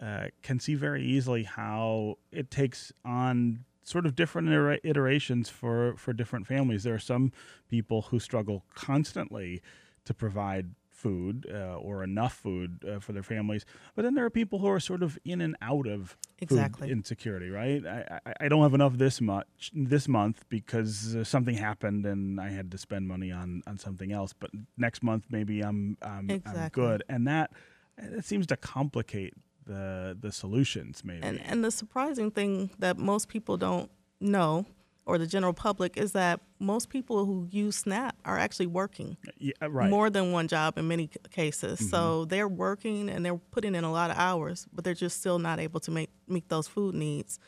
uh, 0.00 0.26
can 0.42 0.60
see 0.60 0.74
very 0.74 1.04
easily 1.04 1.44
how 1.44 2.18
it 2.30 2.50
takes 2.50 2.92
on 3.04 3.64
sort 3.82 4.06
of 4.06 4.14
different 4.14 4.80
iterations 4.84 5.48
for, 5.48 5.96
for 5.96 6.12
different 6.12 6.46
families. 6.46 6.84
There 6.84 6.94
are 6.94 6.98
some 6.98 7.32
people 7.68 8.02
who 8.02 8.20
struggle 8.20 8.64
constantly 8.74 9.62
to 10.04 10.14
provide 10.14 10.70
food 11.00 11.46
uh, 11.52 11.76
or 11.76 12.04
enough 12.04 12.34
food 12.34 12.84
uh, 12.84 13.00
for 13.00 13.12
their 13.12 13.22
families. 13.22 13.64
But 13.94 14.02
then 14.02 14.14
there 14.14 14.24
are 14.24 14.30
people 14.30 14.58
who 14.58 14.68
are 14.68 14.80
sort 14.80 15.02
of 15.02 15.18
in 15.24 15.40
and 15.40 15.56
out 15.62 15.86
of 15.86 16.16
exactly. 16.38 16.90
insecurity, 16.90 17.48
right? 17.48 17.84
I, 17.86 18.20
I, 18.26 18.34
I, 18.40 18.48
don't 18.48 18.62
have 18.62 18.74
enough 18.74 18.98
this 18.98 19.20
much 19.20 19.70
this 19.74 20.06
month 20.08 20.44
because 20.48 21.16
uh, 21.16 21.24
something 21.24 21.54
happened 21.54 22.04
and 22.04 22.38
I 22.38 22.50
had 22.50 22.70
to 22.72 22.78
spend 22.78 23.08
money 23.08 23.32
on, 23.32 23.62
on 23.66 23.78
something 23.78 24.12
else. 24.12 24.34
But 24.34 24.50
next 24.76 25.02
month 25.02 25.24
maybe 25.30 25.62
I'm 25.62 25.96
I'm, 26.02 26.30
exactly. 26.30 26.60
I'm 26.62 26.68
good, 26.68 27.02
and 27.08 27.26
that 27.26 27.50
it 27.96 28.24
seems 28.24 28.46
to 28.48 28.56
complicate 28.56 29.34
the 29.66 30.16
the 30.20 30.32
solutions 30.32 31.02
maybe. 31.04 31.22
And 31.22 31.40
and 31.40 31.64
the 31.64 31.70
surprising 31.70 32.30
thing 32.30 32.70
that 32.78 32.98
most 32.98 33.28
people 33.28 33.56
don't 33.56 33.90
know 34.20 34.66
or 35.10 35.18
the 35.18 35.26
general 35.26 35.52
public 35.52 35.96
is 35.96 36.12
that 36.12 36.38
most 36.60 36.88
people 36.88 37.24
who 37.24 37.48
use 37.50 37.74
SNAP 37.78 38.14
are 38.24 38.38
actually 38.38 38.68
working 38.68 39.16
yeah, 39.38 39.52
right. 39.60 39.90
more 39.90 40.08
than 40.08 40.30
one 40.30 40.46
job 40.46 40.78
in 40.78 40.86
many 40.86 41.10
cases. 41.32 41.80
Mm-hmm. 41.80 41.88
So 41.88 42.26
they're 42.26 42.46
working 42.46 43.10
and 43.10 43.26
they're 43.26 43.36
putting 43.50 43.74
in 43.74 43.82
a 43.82 43.90
lot 43.90 44.12
of 44.12 44.16
hours, 44.16 44.68
but 44.72 44.84
they're 44.84 44.94
just 44.94 45.18
still 45.18 45.40
not 45.40 45.58
able 45.58 45.80
to 45.80 45.90
make 45.90 46.10
meet 46.28 46.48
those 46.48 46.68
food 46.68 46.94
needs. 46.94 47.40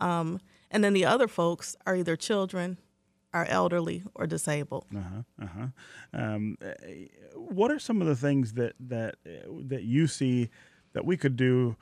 Um, 0.00 0.40
and 0.72 0.82
then 0.82 0.92
the 0.92 1.04
other 1.04 1.28
folks 1.28 1.76
are 1.86 1.94
either 1.94 2.16
children, 2.16 2.78
are 3.32 3.46
elderly, 3.48 4.02
or 4.16 4.26
disabled. 4.26 4.86
Uh-huh, 4.92 5.22
uh-huh. 5.40 5.66
Um, 6.12 6.56
what 7.36 7.70
are 7.70 7.78
some 7.78 8.02
of 8.02 8.08
the 8.08 8.16
things 8.16 8.54
that 8.54 8.72
that 8.80 9.14
that 9.68 9.84
you 9.84 10.08
see 10.08 10.50
that 10.94 11.04
we 11.04 11.16
could 11.16 11.36
do? 11.36 11.76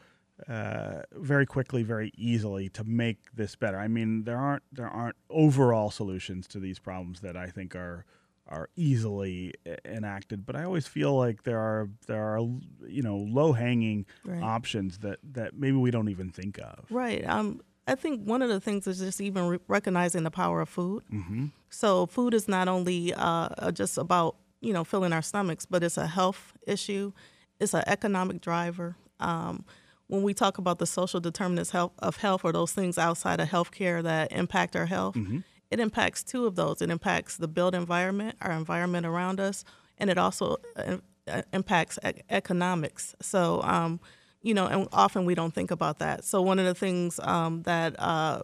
Uh, 0.49 1.03
very 1.13 1.47
quickly, 1.47 1.83
very 1.83 2.11
easily 2.17 2.69
to 2.71 2.85
make 2.85 3.19
this 3.35 3.55
better. 3.55 3.79
I 3.79 3.89
mean, 3.89 4.25
there 4.25 4.39
aren't 4.39 4.63
there 4.73 4.89
aren't 4.89 5.17
overall 5.31 5.91
solutions 5.91 6.47
to 6.49 6.59
these 6.59 6.79
problems 6.79 7.21
that 7.21 7.37
I 7.37 7.47
think 7.47 7.77
are 7.77 8.05
are 8.49 8.69
easily 8.77 9.55
enacted, 9.85 10.45
but 10.45 10.57
I 10.57 10.65
always 10.65 10.87
feel 10.87 11.17
like 11.17 11.45
there 11.45 11.59
are 11.59 11.89
there 12.07 12.23
are 12.23 12.41
you 12.87 13.03
know 13.03 13.17
low 13.17 13.53
hanging 13.53 14.07
right. 14.25 14.43
options 14.43 14.99
that 14.99 15.19
that 15.33 15.55
maybe 15.57 15.77
we 15.77 15.91
don't 15.91 16.09
even 16.09 16.31
think 16.31 16.59
of. 16.59 16.87
Right. 16.91 17.27
Um. 17.27 17.61
I 17.85 17.97
think 17.97 18.25
one 18.25 18.43
of 18.43 18.49
the 18.49 18.61
things 18.61 18.87
is 18.87 19.01
just 19.01 19.21
even 19.21 19.49
re- 19.49 19.59
recognizing 19.67 20.23
the 20.23 20.31
power 20.31 20.61
of 20.61 20.69
food. 20.69 21.03
Mm-hmm. 21.13 21.47
So 21.69 22.07
food 22.07 22.33
is 22.33 22.47
not 22.47 22.69
only 22.69 23.13
uh, 23.13 23.73
just 23.73 23.99
about 23.99 24.37
you 24.61 24.73
know 24.73 24.85
filling 24.85 25.13
our 25.13 25.23
stomachs, 25.23 25.67
but 25.67 25.83
it's 25.83 25.97
a 25.97 26.07
health 26.07 26.53
issue. 26.67 27.13
It's 27.59 27.75
an 27.75 27.83
economic 27.87 28.41
driver. 28.41 28.97
Um, 29.19 29.65
when 30.13 30.23
we 30.23 30.35
talk 30.35 30.59
about 30.59 30.79
the 30.79 30.85
social 30.85 31.21
determinants 31.21 31.75
of 31.75 32.17
health 32.19 32.45
or 32.45 32.53
those 32.53 32.73
things 32.73 32.99
outside 32.99 33.41
of 33.41 33.49
healthcare 33.49 34.03
that 34.03 34.31
impact 34.31 34.77
our 34.77 34.85
health, 34.85 35.15
mm-hmm. 35.15 35.39
it 35.71 35.81
impacts 35.81 36.23
two 36.23 36.45
of 36.45 36.55
those. 36.55 36.83
It 36.83 36.91
impacts 36.91 37.39
the 37.39 37.49
built 37.49 37.75
environment, 37.75 38.37
our 38.43 38.53
environment 38.53 39.07
around 39.07 39.41
us, 39.41 39.65
and 39.97 40.11
it 40.11 40.19
also 40.19 40.59
uh, 40.77 40.99
uh, 41.27 41.41
impacts 41.55 41.99
economics. 42.29 43.15
So, 43.23 43.63
um, 43.63 44.01
you 44.43 44.53
know, 44.53 44.67
and 44.67 44.87
often 44.93 45.25
we 45.25 45.35
don't 45.35 45.55
think 45.55 45.71
about 45.71 45.99
that. 46.01 46.25
So, 46.25 46.43
one 46.43 46.59
of 46.59 46.67
the 46.67 46.75
things 46.75 47.19
um, 47.21 47.63
that 47.63 47.99
uh, 47.99 48.43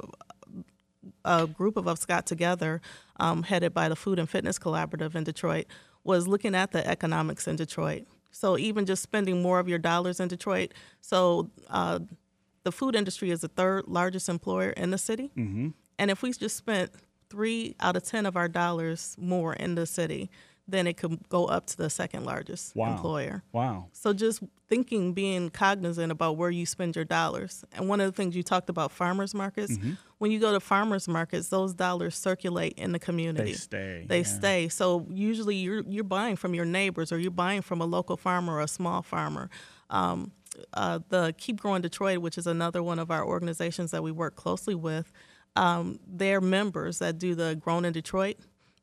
a 1.27 1.47
group 1.47 1.77
of 1.77 1.87
us 1.87 2.07
got 2.07 2.25
together, 2.25 2.81
um, 3.21 3.43
headed 3.43 3.75
by 3.75 3.91
the 3.91 3.97
Food 3.97 4.19
and 4.19 4.31
Fitness 4.31 4.59
Collaborative 4.59 5.15
in 5.15 5.25
Detroit, 5.25 5.67
was 6.03 6.27
looking 6.27 6.55
at 6.55 6.73
the 6.73 6.87
economics 6.89 7.47
in 7.47 7.57
Detroit. 7.57 8.07
So 8.31 8.59
even 8.59 8.87
just 8.87 9.03
spending 9.03 9.43
more 9.43 9.59
of 9.59 9.69
your 9.69 9.79
dollars 9.79 10.21
in 10.21 10.29
Detroit. 10.29 10.73
So 11.01 11.51
uh, 11.69 12.01
the 12.65 12.73
food 12.73 12.95
industry 12.95 13.31
is 13.31 13.41
the 13.41 13.49
third 13.49 13.85
largest 13.87 14.29
employer 14.29 14.71
in 14.71 14.91
the 14.91 14.99
city. 14.99 15.31
Mm-hmm. 15.37 15.69
And 15.99 16.11
if 16.11 16.23
we 16.23 16.33
just 16.33 16.57
spent 16.57 16.91
three 17.31 17.75
out 17.81 17.97
of 17.97 18.05
10 18.05 18.27
of 18.27 18.37
our 18.37 18.49
dollars 18.49 19.17
more 19.19 19.55
in 19.55 19.75
the 19.75 19.87
city, 19.87 20.31
then 20.69 20.87
it 20.87 20.99
could 20.99 21.29
go 21.31 21.47
up 21.47 21.67
to 21.67 21.77
the 21.77 21.89
second 21.89 22.25
largest 22.25 22.77
wow. 22.77 22.93
employer. 22.93 23.43
Wow. 23.53 23.87
So 23.93 24.13
just 24.13 24.43
thinking, 24.69 25.15
being 25.15 25.49
cognizant 25.49 26.13
about 26.13 26.37
where 26.37 26.51
you 26.51 26.67
spend 26.67 26.95
your 26.95 27.07
dollars. 27.07 27.65
And 27.73 27.89
one 27.89 28.01
of 28.01 28.07
the 28.07 28.13
things 28.13 28.37
you 28.37 28.43
talked 28.43 28.69
about 28.69 28.93
farmers 28.93 29.35
markets, 29.35 29.73
mm-hmm. 29.73 29.93
when 30.19 30.31
you 30.31 30.39
go 30.39 30.53
to 30.53 30.61
farmers 30.61 31.09
markets, 31.09 31.49
those 31.49 31.73
dollars 31.73 32.17
circulate 32.17 32.75
in 32.75 32.93
the 32.93 32.99
community. 32.99 33.53
They 33.53 33.57
stay. 33.57 34.05
They 34.07 34.19
yeah. 34.19 34.25
stay. 34.25 34.69
So 34.69 35.07
usually 35.11 35.57
you're 35.57 35.83
you're 35.89 36.05
buying 36.05 36.37
from 36.37 36.55
your 36.55 36.67
neighbors 36.67 37.11
or 37.11 37.19
you're 37.19 37.31
buying 37.31 37.63
from 37.63 37.81
a 37.81 37.87
local 37.87 38.19
farmer 38.19 38.55
or 38.55 38.61
a 38.61 38.69
small 38.69 39.03
farmer. 39.03 39.49
Um, 39.89 40.33
uh, 40.75 40.99
the 41.09 41.35
Keep 41.39 41.61
Growing 41.61 41.83
Detroit, 41.83 42.19
which 42.19 42.37
is 42.37 42.47
another 42.47 42.83
one 42.83 42.99
of 42.99 43.11
our 43.11 43.25
organizations 43.25 43.91
that 43.93 44.03
we 44.03 44.11
work 44.11 44.35
closely 44.35 44.75
with, 44.75 45.13
um, 45.57 46.01
their 46.07 46.41
members 46.41 46.99
that 46.99 47.19
do 47.19 47.35
the 47.35 47.55
Grown 47.55 47.85
in 47.85 47.93
Detroit 47.93 48.39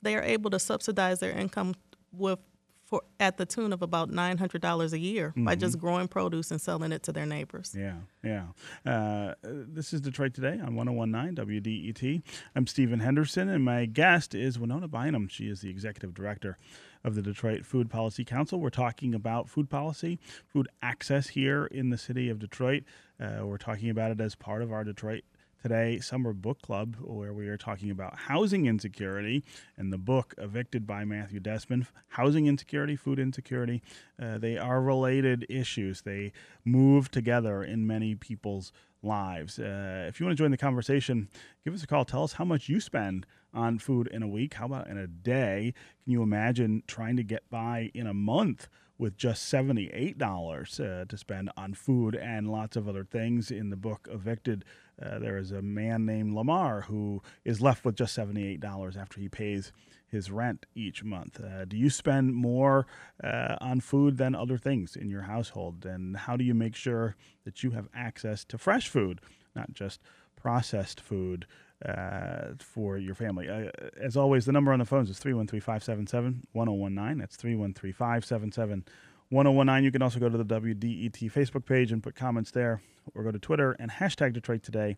they 0.05 0.15
are 0.15 0.23
able 0.23 0.49
to 0.51 0.59
subsidize 0.59 1.19
their 1.19 1.31
income 1.31 1.73
with 2.13 2.39
for 2.85 3.01
at 3.19 3.37
the 3.37 3.45
tune 3.45 3.73
of 3.73 3.81
about 3.81 4.11
nine 4.11 4.37
hundred 4.37 4.61
dollars 4.61 4.93
a 4.93 4.99
year 4.99 5.29
mm-hmm. 5.29 5.45
by 5.45 5.55
just 5.55 5.79
growing 5.79 6.07
produce 6.07 6.51
and 6.51 6.61
selling 6.61 6.91
it 6.91 7.01
to 7.03 7.11
their 7.11 7.25
neighbors. 7.25 7.75
Yeah, 7.77 7.95
yeah. 8.23 8.45
Uh, 8.85 9.33
this 9.41 9.91
is 9.91 10.01
Detroit 10.01 10.35
Today 10.35 10.59
on 10.63 10.75
1019 10.75 11.35
WDET. 11.45 12.21
I'm 12.55 12.67
Stephen 12.67 12.99
Henderson, 12.99 13.49
and 13.49 13.65
my 13.65 13.85
guest 13.85 14.35
is 14.35 14.59
Winona 14.59 14.87
Bynum. 14.87 15.27
She 15.27 15.47
is 15.49 15.61
the 15.61 15.69
executive 15.69 16.13
director 16.13 16.57
of 17.03 17.15
the 17.15 17.23
Detroit 17.23 17.65
Food 17.65 17.89
Policy 17.89 18.23
Council. 18.23 18.59
We're 18.59 18.69
talking 18.69 19.15
about 19.15 19.49
food 19.49 19.69
policy, 19.69 20.19
food 20.47 20.67
access 20.81 21.29
here 21.29 21.65
in 21.65 21.89
the 21.89 21.97
city 21.97 22.29
of 22.29 22.39
Detroit. 22.39 22.83
Uh, 23.19 23.45
we're 23.45 23.57
talking 23.57 23.89
about 23.89 24.11
it 24.11 24.21
as 24.21 24.35
part 24.35 24.61
of 24.61 24.71
our 24.71 24.83
Detroit 24.83 25.23
today 25.65 25.97
summer 25.97 26.31
book 26.31 26.61
club 26.61 26.95
where 27.01 27.33
we 27.33 27.47
are 27.47 27.57
talking 27.57 27.89
about 27.89 28.15
housing 28.15 28.67
insecurity 28.67 29.43
and 29.77 29.91
the 29.91 29.97
book 29.97 30.35
evicted 30.37 30.85
by 30.85 31.03
matthew 31.03 31.39
desmond 31.39 31.87
housing 32.09 32.45
insecurity 32.45 32.95
food 32.95 33.17
insecurity. 33.17 33.81
Uh, 34.21 34.37
they 34.37 34.59
are 34.59 34.79
related 34.79 35.43
issues. 35.49 36.03
They 36.03 36.31
move 36.63 37.09
together 37.09 37.63
in 37.63 37.87
many 37.87 38.13
people's 38.13 38.71
lives. 39.01 39.57
Uh, 39.57 40.05
if 40.07 40.19
you 40.19 40.27
want 40.27 40.37
to 40.37 40.43
join 40.43 40.51
the 40.51 40.57
conversation 40.57 41.29
give 41.63 41.73
us 41.73 41.81
a 41.81 41.87
call. 41.87 42.05
Tell 42.05 42.23
us 42.23 42.33
how 42.33 42.45
much 42.45 42.69
you 42.69 42.79
spend 42.79 43.25
on 43.51 43.79
food 43.79 44.05
in 44.05 44.21
a 44.21 44.27
week. 44.27 44.53
How 44.53 44.67
about 44.67 44.87
in 44.87 44.99
a 44.99 45.07
day? 45.07 45.73
Can 46.03 46.11
you 46.13 46.21
imagine 46.21 46.83
trying 46.85 47.17
to 47.17 47.23
get 47.23 47.49
by 47.49 47.89
in 47.95 48.05
a 48.05 48.13
month 48.13 48.67
with 48.97 49.17
just 49.17 49.51
$78 49.51 50.79
uh, 50.79 51.05
to 51.05 51.17
spend 51.17 51.51
on 51.57 51.73
food 51.73 52.15
and 52.15 52.49
lots 52.49 52.75
of 52.75 52.87
other 52.87 53.03
things. 53.03 53.51
In 53.51 53.69
the 53.69 53.75
book 53.75 54.07
Evicted, 54.09 54.63
uh, 55.01 55.19
there 55.19 55.37
is 55.37 55.51
a 55.51 55.61
man 55.61 56.05
named 56.05 56.33
Lamar 56.33 56.81
who 56.81 57.21
is 57.43 57.61
left 57.61 57.83
with 57.83 57.95
just 57.95 58.17
$78 58.17 58.97
after 58.97 59.19
he 59.19 59.29
pays 59.29 59.71
his 60.07 60.31
rent 60.31 60.65
each 60.75 61.03
month. 61.03 61.39
Uh, 61.41 61.65
do 61.65 61.75
you 61.75 61.89
spend 61.89 62.33
more 62.33 62.87
uh, 63.23 63.55
on 63.59 63.81
food 63.81 64.17
than 64.17 64.35
other 64.35 64.57
things 64.57 64.95
in 64.95 65.09
your 65.09 65.23
household? 65.23 65.85
And 65.85 66.15
how 66.15 66.37
do 66.37 66.43
you 66.43 66.53
make 66.53 66.75
sure 66.75 67.15
that 67.43 67.63
you 67.63 67.71
have 67.71 67.89
access 67.93 68.45
to 68.45 68.57
fresh 68.57 68.87
food, 68.87 69.19
not 69.55 69.73
just 69.73 70.01
processed 70.35 71.01
food? 71.01 71.45
Uh, 71.85 72.53
for 72.57 72.97
your 72.97 73.13
family. 73.13 73.49
Uh, 73.49 73.69
as 74.01 74.15
always, 74.15 74.45
the 74.45 74.51
number 74.53 74.71
on 74.71 74.79
the 74.79 74.85
phones 74.85 75.09
is 75.09 75.19
313 75.19 75.59
577 75.59 76.47
1019. 76.53 77.17
That's 77.17 77.35
313 77.35 77.91
577 77.91 78.85
1019. 79.29 79.83
You 79.83 79.91
can 79.91 80.01
also 80.01 80.19
go 80.19 80.29
to 80.29 80.37
the 80.37 80.45
WDET 80.45 81.31
Facebook 81.31 81.65
page 81.65 81.91
and 81.91 82.01
put 82.01 82.15
comments 82.15 82.51
there, 82.51 82.81
or 83.13 83.23
go 83.23 83.31
to 83.31 83.39
Twitter 83.39 83.75
and 83.79 83.91
hashtag 83.91 84.33
Detroit 84.33 84.63
Today, 84.63 84.97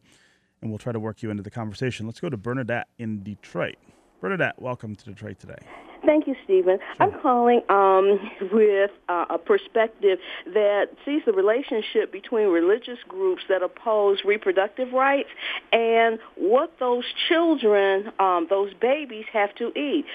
and 0.62 0.72
we'll 0.72 0.80
try 0.80 0.92
to 0.92 1.00
work 1.00 1.24
you 1.24 1.30
into 1.30 1.44
the 1.44 1.52
conversation. 1.52 2.06
Let's 2.06 2.20
go 2.20 2.30
to 2.30 2.38
Bernadette 2.38 2.88
in 2.98 3.24
Detroit. 3.24 3.78
Bernadette, 4.20 4.60
welcome 4.62 4.96
to 4.96 5.06
Detroit 5.06 5.40
Today. 5.40 5.60
Thank 6.06 6.28
you, 6.28 6.36
Stephen. 6.44 6.80
Sure. 6.80 7.08
I'm 7.14 7.22
calling 7.22 7.62
um, 7.70 8.20
with 8.52 8.92
uh, 9.10 9.26
a 9.30 9.38
perspective 9.38 10.20
that 10.46 10.88
sees 11.06 11.22
the 11.26 11.34
relationship 11.34 12.12
between 12.12 12.48
religious 12.48 13.00
groups 13.08 13.44
that 13.50 13.62
oppose 13.64 14.20
reproductive 14.26 14.94
rights 14.94 15.30
and 15.72 16.20
what 16.36 16.74
those 16.80 17.04
children, 17.28 18.12
um, 18.20 18.48
those 18.50 18.74
babies, 18.80 19.26
have 19.34 19.54
to 19.56 19.68
eat 19.78 20.06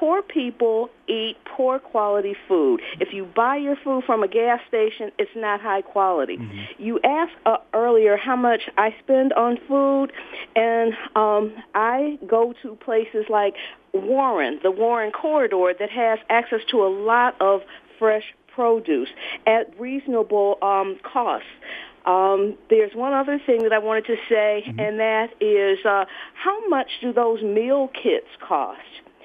poor 0.00 0.22
people 0.22 0.88
eat 1.06 1.36
poor 1.44 1.78
quality 1.78 2.34
food. 2.48 2.80
If 2.98 3.12
you 3.12 3.26
buy 3.26 3.56
your 3.56 3.76
food 3.84 4.04
from 4.04 4.22
a 4.22 4.28
gas 4.28 4.60
station, 4.66 5.12
it's 5.18 5.30
not 5.36 5.60
high 5.60 5.82
quality. 5.82 6.38
Mm-hmm. 6.38 6.82
You 6.82 7.00
asked 7.04 7.36
uh, 7.44 7.58
earlier 7.74 8.16
how 8.16 8.34
much 8.34 8.62
I 8.78 8.94
spend 9.04 9.34
on 9.34 9.58
food, 9.68 10.10
and 10.56 10.94
um, 11.14 11.52
I 11.74 12.18
go 12.26 12.54
to 12.62 12.76
places 12.76 13.26
like 13.28 13.54
Warren, 13.92 14.58
the 14.62 14.70
Warren 14.70 15.12
corridor, 15.12 15.74
that 15.78 15.90
has 15.90 16.18
access 16.30 16.60
to 16.70 16.78
a 16.78 16.88
lot 16.88 17.36
of 17.38 17.60
fresh 17.98 18.24
produce 18.54 19.10
at 19.46 19.78
reasonable 19.78 20.56
um, 20.62 20.98
costs. 21.02 21.46
Um, 22.06 22.56
there's 22.70 22.94
one 22.94 23.12
other 23.12 23.38
thing 23.44 23.64
that 23.64 23.74
I 23.74 23.78
wanted 23.78 24.06
to 24.06 24.16
say, 24.30 24.64
mm-hmm. 24.66 24.80
and 24.80 24.98
that 24.98 25.28
is 25.42 25.84
uh, 25.84 26.06
how 26.32 26.66
much 26.68 26.88
do 27.02 27.12
those 27.12 27.42
meal 27.42 27.90
kits 28.02 28.28
cost? 28.40 28.80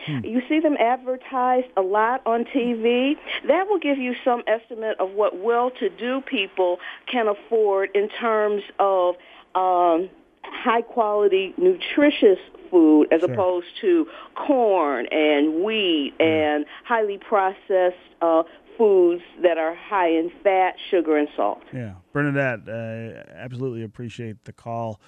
Hmm. 0.06 0.20
You 0.24 0.42
see 0.48 0.60
them 0.60 0.76
advertised 0.80 1.68
a 1.78 1.82
lot 1.82 2.22
on 2.26 2.46
TV. 2.46 3.16
That 3.48 3.68
will 3.68 3.80
give 3.80 3.98
you 3.98 4.14
some 4.24 4.44
estimate 4.48 5.00
of 5.00 5.12
what 5.12 5.38
well-to-do 5.40 6.22
people 6.22 6.78
can 7.12 7.28
afford 7.28 7.90
in 7.96 8.10
terms 8.10 8.64
of 8.80 9.16
um, 9.56 10.10
high 10.44 10.82
quality, 10.82 11.54
nutritious 11.58 12.40
food 12.70 13.08
as 13.12 13.22
sure. 13.22 13.32
opposed 13.32 13.68
to 13.82 14.08
corn 14.36 15.08
and 15.12 15.64
wheat 15.64 16.14
mm. 16.20 16.26
and 16.26 16.66
highly 16.84 17.18
processed 17.18 17.96
uh, 18.22 18.44
foods 18.78 19.24
that 19.42 19.58
are 19.58 19.76
high 19.76 20.10
in 20.10 20.32
fat, 20.44 20.76
sugar, 20.92 21.18
and 21.18 21.30
salt. 21.36 21.62
Yeah, 21.74 21.96
Bernadette, 22.14 22.68
uh, 22.68 23.24
absolutely 23.36 23.84
appreciate 23.84 24.44
the 24.46 24.54
call 24.54 25.00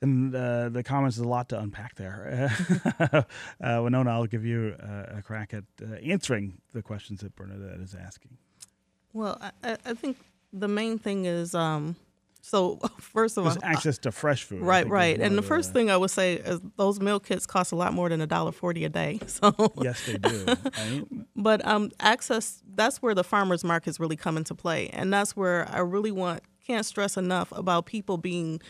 and 0.00 0.34
uh, 0.34 0.68
the 0.68 0.82
comments 0.82 1.16
is 1.16 1.22
a 1.22 1.28
lot 1.28 1.48
to 1.48 1.58
unpack 1.58 1.96
there. 1.96 2.50
uh, 3.60 3.80
Winona, 3.82 4.10
I'll 4.10 4.26
give 4.26 4.44
you 4.44 4.74
a, 4.78 5.18
a 5.18 5.22
crack 5.22 5.54
at 5.54 5.64
uh, 5.82 5.94
answering 5.96 6.60
the 6.72 6.82
questions 6.82 7.20
that 7.20 7.34
Bernadette 7.34 7.80
is 7.80 7.94
asking. 7.94 8.36
Well, 9.12 9.40
I, 9.62 9.76
I 9.84 9.94
think 9.94 10.18
the 10.52 10.68
main 10.68 10.98
thing 10.98 11.24
is 11.24 11.54
um, 11.54 11.96
so 12.40 12.78
first 13.00 13.36
of 13.36 13.46
all, 13.46 13.56
access 13.62 13.98
to 13.98 14.12
fresh 14.12 14.44
food. 14.44 14.62
Right, 14.62 14.88
right. 14.88 15.20
And 15.20 15.36
the 15.36 15.42
first 15.42 15.72
thing 15.72 15.90
I 15.90 15.96
would 15.96 16.10
say 16.10 16.34
is 16.34 16.60
those 16.76 17.00
meal 17.00 17.20
kits 17.20 17.46
cost 17.46 17.72
a 17.72 17.76
lot 17.76 17.92
more 17.92 18.08
than 18.08 18.20
a 18.20 18.26
dollar 18.26 18.52
forty 18.52 18.84
a 18.84 18.88
day. 18.88 19.20
So 19.28 19.54
yes, 19.80 20.04
they 20.06 20.16
do. 20.16 20.46
Right? 20.46 21.04
but 21.36 21.64
um, 21.66 21.90
access 22.00 22.62
that's 22.74 23.00
where 23.00 23.14
the 23.14 23.22
farmers 23.22 23.62
markets 23.62 24.00
really 24.00 24.16
come 24.16 24.36
into 24.36 24.54
play, 24.54 24.88
and 24.88 25.12
that's 25.12 25.36
where 25.36 25.68
I 25.70 25.80
really 25.80 26.10
want 26.10 26.42
can't 26.66 26.84
stress 26.84 27.16
enough 27.16 27.52
about 27.52 27.86
people 27.86 28.16
being 28.16 28.60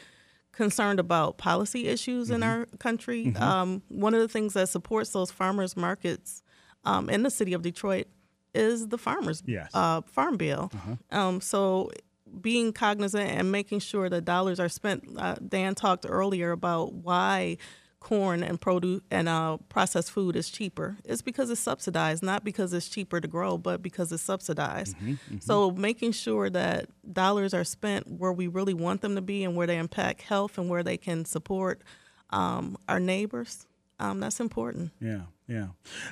concerned 0.59 0.99
about 0.99 1.39
policy 1.39 1.87
issues 1.87 2.27
mm-hmm. 2.27 2.35
in 2.35 2.43
our 2.43 2.67
country. 2.81 3.27
Mm-hmm. 3.27 3.43
Um, 3.43 3.83
one 3.87 4.13
of 4.13 4.21
the 4.21 4.27
things 4.27 4.55
that 4.55 4.69
supports 4.69 5.11
those 5.11 5.31
farmers 5.31 5.77
markets 5.77 6.43
um, 6.85 7.09
in 7.09 7.23
the 7.23 7.31
city 7.31 7.53
of 7.53 7.63
Detroit 7.63 8.09
is 8.55 8.89
the 8.89 8.99
farmers 8.99 9.41
yes. 9.47 9.71
uh, 9.73 10.01
farm 10.01 10.37
bill. 10.37 10.73
Uh-huh. 10.75 10.97
Um, 11.17 11.41
so 11.41 11.93
being 12.41 12.73
cognizant 12.73 13.31
and 13.31 13.53
making 13.53 13.79
sure 13.79 14.09
that 14.11 14.25
dollars 14.25 14.59
are 14.59 14.69
spent. 14.69 15.05
Uh, 15.17 15.37
Dan 15.37 15.77
talked 15.77 16.05
earlier 16.09 16.51
about 16.51 16.93
why 16.93 17.57
corn 18.01 18.43
and 18.43 18.61
produce 18.61 19.01
and 19.11 19.29
uh, 19.29 19.57
processed 19.69 20.11
food 20.11 20.37
is 20.37 20.51
cheaper. 20.51 20.97
It's 21.05 21.23
because 21.23 21.51
it's 21.51 21.61
subsidized, 21.61 22.23
not 22.23 22.45
because 22.45 22.73
it's 22.73 22.89
cheaper 22.89 23.21
to 23.21 23.29
grow, 23.29 23.59
but 23.59 23.83
because 23.83 24.13
it's 24.13 24.23
subsidized. 24.23 24.97
Mm-hmm, 24.97 25.11
mm-hmm. 25.13 25.39
So 25.41 25.71
making 25.73 26.13
sure 26.13 26.49
that 26.51 26.87
dollars 27.13 27.55
are 27.55 27.65
spent 27.65 28.07
where 28.07 28.33
we 28.33 28.47
really 28.47 28.75
want 28.75 29.01
them 29.01 29.15
to 29.17 29.21
be 29.21 29.45
and 29.45 29.57
where 29.57 29.67
they 29.67 29.79
impact 29.79 30.23
health 30.23 30.59
and 30.59 30.69
where 30.69 30.83
they 30.83 30.97
can 30.97 31.25
support 31.25 31.83
um, 32.31 32.77
our 32.89 33.01
neighbors, 33.01 33.67
um, 33.99 34.21
that's 34.21 34.41
important. 34.41 34.93
Yeah, 35.01 35.23
yeah. 35.49 35.69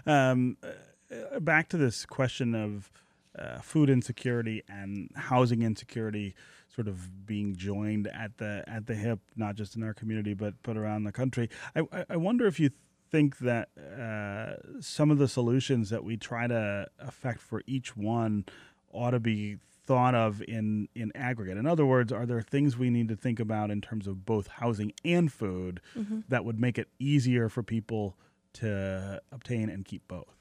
Um, 0.06 0.56
uh, 0.62 1.38
back 1.40 1.68
to 1.68 1.76
this 1.76 2.04
question 2.04 2.54
of 2.54 2.90
uh, 3.38 3.58
food 3.60 3.90
insecurity 3.90 4.62
and 4.68 5.10
housing 5.14 5.62
insecurity 5.62 6.34
sort 6.74 6.88
of 6.88 7.26
being 7.26 7.56
joined 7.56 8.06
at 8.08 8.38
the 8.38 8.64
at 8.66 8.86
the 8.86 8.94
hip, 8.94 9.20
not 9.36 9.54
just 9.54 9.76
in 9.76 9.82
our 9.82 9.94
community 9.94 10.34
but 10.34 10.54
but 10.62 10.76
around 10.76 11.04
the 11.04 11.12
country. 11.12 11.48
I, 11.74 12.04
I 12.10 12.16
wonder 12.16 12.46
if 12.46 12.60
you 12.60 12.70
think 13.10 13.38
that 13.38 13.68
uh, 13.78 14.80
some 14.80 15.10
of 15.10 15.18
the 15.18 15.28
solutions 15.28 15.90
that 15.90 16.04
we 16.04 16.16
try 16.16 16.46
to 16.46 16.86
affect 16.98 17.40
for 17.40 17.62
each 17.66 17.96
one 17.96 18.44
ought 18.92 19.10
to 19.10 19.20
be 19.20 19.58
thought 19.86 20.14
of 20.14 20.42
in 20.48 20.88
in 20.94 21.12
aggregate. 21.14 21.56
In 21.56 21.66
other 21.66 21.86
words, 21.86 22.12
are 22.12 22.26
there 22.26 22.42
things 22.42 22.76
we 22.76 22.90
need 22.90 23.08
to 23.08 23.16
think 23.16 23.38
about 23.38 23.70
in 23.70 23.80
terms 23.80 24.06
of 24.06 24.26
both 24.26 24.48
housing 24.48 24.92
and 25.04 25.32
food 25.32 25.80
mm-hmm. 25.96 26.20
that 26.28 26.44
would 26.44 26.60
make 26.60 26.78
it 26.78 26.88
easier 26.98 27.48
for 27.48 27.62
people 27.62 28.16
to 28.54 29.22
obtain 29.30 29.68
and 29.68 29.84
keep 29.84 30.06
both? 30.08 30.36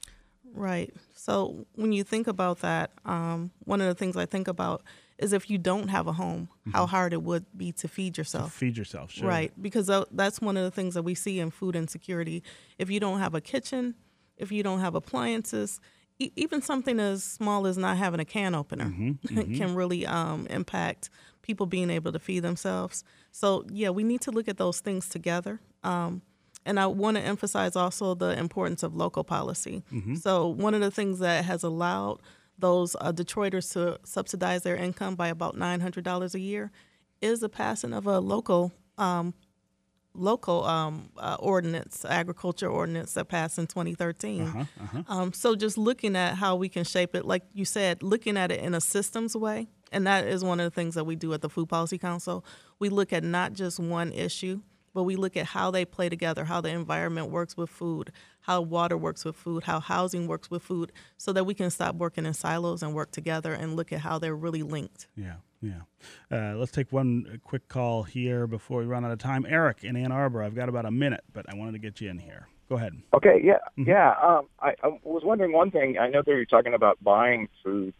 Right. 0.56 0.92
So 1.14 1.66
when 1.74 1.92
you 1.92 2.02
think 2.02 2.26
about 2.26 2.60
that, 2.60 2.90
um, 3.04 3.50
one 3.64 3.80
of 3.80 3.86
the 3.86 3.94
things 3.94 4.16
I 4.16 4.26
think 4.26 4.48
about 4.48 4.82
is 5.18 5.32
if 5.32 5.48
you 5.48 5.58
don't 5.58 5.88
have 5.88 6.06
a 6.06 6.12
home, 6.12 6.48
mm-hmm. 6.60 6.70
how 6.72 6.86
hard 6.86 7.12
it 7.12 7.22
would 7.22 7.44
be 7.56 7.72
to 7.72 7.88
feed 7.88 8.18
yourself. 8.18 8.52
To 8.52 8.58
feed 8.58 8.76
yourself, 8.76 9.12
sure. 9.12 9.28
Right, 9.28 9.52
because 9.60 9.90
that's 10.10 10.40
one 10.40 10.56
of 10.56 10.64
the 10.64 10.70
things 10.70 10.94
that 10.94 11.02
we 11.02 11.14
see 11.14 11.40
in 11.40 11.50
food 11.50 11.76
insecurity. 11.76 12.42
If 12.78 12.90
you 12.90 13.00
don't 13.00 13.18
have 13.18 13.34
a 13.34 13.40
kitchen, 13.40 13.94
if 14.36 14.52
you 14.52 14.62
don't 14.62 14.80
have 14.80 14.94
appliances, 14.94 15.80
e- 16.18 16.32
even 16.36 16.60
something 16.60 17.00
as 17.00 17.24
small 17.24 17.66
as 17.66 17.78
not 17.78 17.96
having 17.96 18.20
a 18.20 18.24
can 18.24 18.54
opener 18.54 18.86
mm-hmm. 18.86 19.10
Mm-hmm. 19.36 19.56
can 19.56 19.74
really 19.74 20.06
um, 20.06 20.46
impact 20.48 21.10
people 21.42 21.66
being 21.66 21.90
able 21.90 22.12
to 22.12 22.18
feed 22.18 22.40
themselves. 22.40 23.04
So 23.32 23.64
yeah, 23.70 23.90
we 23.90 24.04
need 24.04 24.20
to 24.22 24.30
look 24.30 24.48
at 24.48 24.58
those 24.58 24.80
things 24.80 25.08
together. 25.08 25.60
Um, 25.82 26.22
and 26.66 26.78
I 26.78 26.86
want 26.86 27.16
to 27.16 27.22
emphasize 27.22 27.76
also 27.76 28.14
the 28.14 28.38
importance 28.38 28.82
of 28.82 28.94
local 28.94 29.24
policy. 29.24 29.82
Mm-hmm. 29.92 30.16
So 30.16 30.48
one 30.48 30.74
of 30.74 30.80
the 30.80 30.90
things 30.90 31.20
that 31.20 31.44
has 31.44 31.62
allowed 31.62 32.20
those 32.58 32.96
uh, 33.00 33.12
Detroiters 33.12 33.72
to 33.74 33.98
subsidize 34.04 34.62
their 34.62 34.76
income 34.76 35.14
by 35.14 35.28
about 35.28 35.56
$900 35.56 36.34
a 36.34 36.40
year 36.40 36.70
is 37.20 37.40
the 37.40 37.48
passing 37.48 37.92
of 37.92 38.06
a 38.06 38.18
local 38.18 38.72
um, 38.98 39.34
local 40.14 40.64
um, 40.64 41.10
uh, 41.18 41.36
ordinance, 41.38 42.04
agriculture 42.08 42.68
ordinance 42.68 43.12
that 43.14 43.26
passed 43.26 43.58
in 43.58 43.66
2013. 43.66 44.42
Uh-huh, 44.42 44.64
uh-huh. 44.80 45.02
Um, 45.08 45.32
so 45.32 45.54
just 45.54 45.76
looking 45.76 46.16
at 46.16 46.36
how 46.36 46.56
we 46.56 46.70
can 46.70 46.84
shape 46.84 47.14
it, 47.14 47.26
like 47.26 47.42
you 47.52 47.66
said, 47.66 48.02
looking 48.02 48.38
at 48.38 48.50
it 48.50 48.60
in 48.60 48.74
a 48.74 48.80
systems 48.80 49.36
way, 49.36 49.68
and 49.92 50.06
that 50.06 50.26
is 50.26 50.42
one 50.42 50.58
of 50.58 50.64
the 50.64 50.70
things 50.74 50.94
that 50.94 51.04
we 51.04 51.16
do 51.16 51.32
at 51.34 51.42
the 51.42 51.50
Food 51.50 51.68
Policy 51.68 51.98
Council. 51.98 52.44
We 52.78 52.88
look 52.88 53.12
at 53.12 53.22
not 53.22 53.52
just 53.52 53.78
one 53.78 54.10
issue, 54.12 54.62
but 54.96 55.02
we 55.02 55.14
look 55.14 55.36
at 55.36 55.44
how 55.44 55.70
they 55.70 55.84
play 55.84 56.08
together, 56.08 56.46
how 56.46 56.62
the 56.62 56.70
environment 56.70 57.30
works 57.30 57.54
with 57.54 57.68
food, 57.68 58.10
how 58.40 58.62
water 58.62 58.96
works 58.96 59.26
with 59.26 59.36
food, 59.36 59.64
how 59.64 59.78
housing 59.78 60.26
works 60.26 60.50
with 60.50 60.62
food, 60.62 60.90
so 61.18 61.34
that 61.34 61.44
we 61.44 61.52
can 61.52 61.68
stop 61.68 61.96
working 61.96 62.24
in 62.24 62.32
silos 62.32 62.82
and 62.82 62.94
work 62.94 63.10
together 63.10 63.52
and 63.52 63.76
look 63.76 63.92
at 63.92 64.00
how 64.00 64.18
they're 64.18 64.34
really 64.34 64.62
linked. 64.62 65.06
Yeah, 65.14 65.34
yeah. 65.60 65.82
Uh, 66.32 66.54
let's 66.56 66.72
take 66.72 66.92
one 66.92 67.38
quick 67.44 67.68
call 67.68 68.04
here 68.04 68.46
before 68.46 68.78
we 68.80 68.86
run 68.86 69.04
out 69.04 69.10
of 69.10 69.18
time. 69.18 69.44
Eric 69.46 69.84
in 69.84 69.96
Ann 69.96 70.12
Arbor, 70.12 70.42
I've 70.42 70.54
got 70.54 70.70
about 70.70 70.86
a 70.86 70.90
minute, 70.90 71.24
but 71.30 71.44
I 71.46 71.54
wanted 71.56 71.72
to 71.72 71.78
get 71.78 72.00
you 72.00 72.08
in 72.08 72.18
here. 72.18 72.48
Go 72.70 72.76
ahead. 72.76 72.94
Okay, 73.12 73.38
yeah, 73.44 73.58
Mhm. 73.78 73.86
yeah. 73.86 74.14
Um, 74.22 74.46
I, 74.60 74.74
I 74.82 74.98
was 75.04 75.24
wondering 75.26 75.52
one 75.52 75.70
thing. 75.70 75.98
I 75.98 76.08
know 76.08 76.22
that 76.22 76.30
you're 76.30 76.46
talking 76.46 76.72
about 76.72 76.96
buying 77.04 77.50
food, 77.62 77.92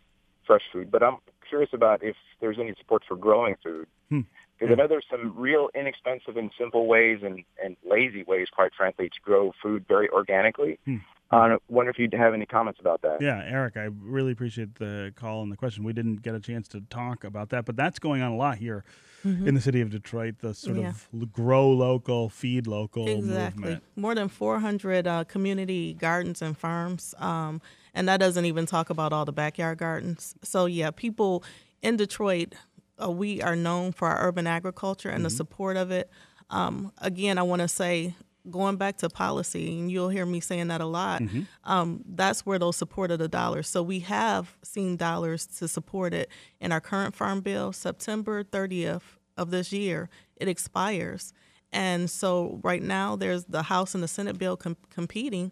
fresh 0.47 0.63
food, 0.73 0.91
but 0.91 1.03
I'm 1.03 1.19
curious 1.47 1.71
about 1.75 2.03
if 2.03 2.17
there's 2.41 2.57
any 2.59 2.73
support 2.79 3.03
for 3.07 3.17
growing 3.17 3.55
food. 3.63 3.87
Hmm. 4.09 4.21
Because 4.59 4.73
I 4.73 4.77
know 4.77 4.89
there's 4.89 5.05
some 5.11 5.35
real 5.37 5.69
inexpensive 5.75 6.37
and 6.37 6.51
simple 6.59 6.87
ways 6.87 7.21
and, 7.23 7.45
and 7.63 7.77
lazy 7.85 8.23
ways, 8.23 8.49
quite 8.51 8.73
frankly, 8.75 9.09
to 9.09 9.21
grow 9.23 9.53
food 9.63 9.85
very 9.87 10.09
organically. 10.11 10.79
Hmm. 10.85 10.97
Uh, 11.33 11.37
I 11.37 11.57
wonder 11.69 11.91
if 11.91 11.99
you'd 11.99 12.15
have 12.15 12.35
any 12.35 12.47
comments 12.47 12.79
about 12.79 13.03
that. 13.03 13.21
Yeah, 13.21 13.43
Eric, 13.45 13.77
I 13.77 13.89
really 14.01 14.31
appreciate 14.31 14.77
the 14.77 15.13
call 15.17 15.43
and 15.43 15.51
the 15.51 15.57
question. 15.57 15.83
We 15.83 15.93
didn't 15.93 16.23
get 16.23 16.37
a 16.37 16.41
chance 16.41 16.69
to 16.69 16.83
talk 16.83 17.25
about 17.25 17.49
that, 17.51 17.65
but 17.65 17.75
that's 17.77 17.99
going 17.99 18.23
on 18.23 18.31
a 18.31 18.37
lot 18.37 18.59
here 18.59 18.85
in 19.25 19.57
the 19.57 19.61
city 19.61 19.81
of 19.81 19.91
Detroit. 19.91 20.37
The 20.39 20.55
sort 20.55 20.77
Yeah. 20.77 20.91
of 20.91 21.33
grow 21.33 21.69
local, 21.69 22.29
feed 22.29 22.69
local 22.69 23.09
Exactly. 23.09 23.61
movement. 23.61 23.83
More 23.97 24.15
than 24.15 24.29
400 24.29 25.09
uh, 25.09 25.25
community 25.25 25.95
gardens 25.95 26.41
and 26.43 26.57
farms. 26.57 27.13
Um, 27.19 27.61
and 27.93 28.07
that 28.09 28.19
doesn't 28.21 28.45
even 28.45 28.65
talk 28.65 28.89
about 28.89 29.13
all 29.13 29.25
the 29.25 29.33
backyard 29.33 29.79
gardens. 29.79 30.37
So, 30.45 30.67
yeah, 30.67 30.93
people 30.93 31.43
in 31.83 31.97
Detroit, 31.97 32.55
uh, 33.03 33.11
we 33.11 33.43
are 33.43 33.57
known 33.57 33.93
for 33.93 34.09
our 34.09 34.27
urban 34.29 34.47
agriculture 34.47 35.09
and 35.11 35.25
the 35.25 35.31
support 35.31 35.77
of 35.77 35.91
it. 35.91 36.11
Um, 36.51 36.93
again, 36.99 37.39
I 37.39 37.43
want 37.43 37.63
to 37.63 37.69
say, 37.69 38.15
going 38.51 38.77
back 38.77 38.97
to 38.99 39.09
policy, 39.11 39.79
and 39.79 39.91
you'll 39.91 40.09
hear 40.09 40.25
me 40.25 40.39
saying 40.41 40.69
that 40.69 40.81
a 40.81 40.87
lot, 40.87 41.21
um, 41.65 42.05
that's 42.07 42.47
where 42.47 42.59
those 42.59 42.77
support 42.77 43.11
of 43.11 43.19
the 43.19 43.27
dollars. 43.29 43.69
So 43.69 43.83
we 43.83 44.01
have 44.01 44.57
seen 44.63 44.97
dollars 44.97 45.47
to 45.59 45.67
support 45.69 46.15
it 46.15 46.31
in 46.61 46.71
our 46.73 46.81
current 46.81 47.15
farm 47.17 47.41
bill. 47.41 47.73
September 47.73 48.45
30th 48.45 49.03
of 49.37 49.51
this 49.51 49.73
year, 49.73 50.09
it 50.37 50.47
expires. 50.49 51.33
And 51.73 52.09
so 52.09 52.61
right 52.63 52.83
now, 52.83 53.17
there's 53.17 53.45
the 53.47 53.65
House 53.65 53.95
and 53.95 54.03
the 54.03 54.09
Senate 54.09 54.39
bill 54.39 54.57
com- 54.57 54.77
competing, 54.91 55.51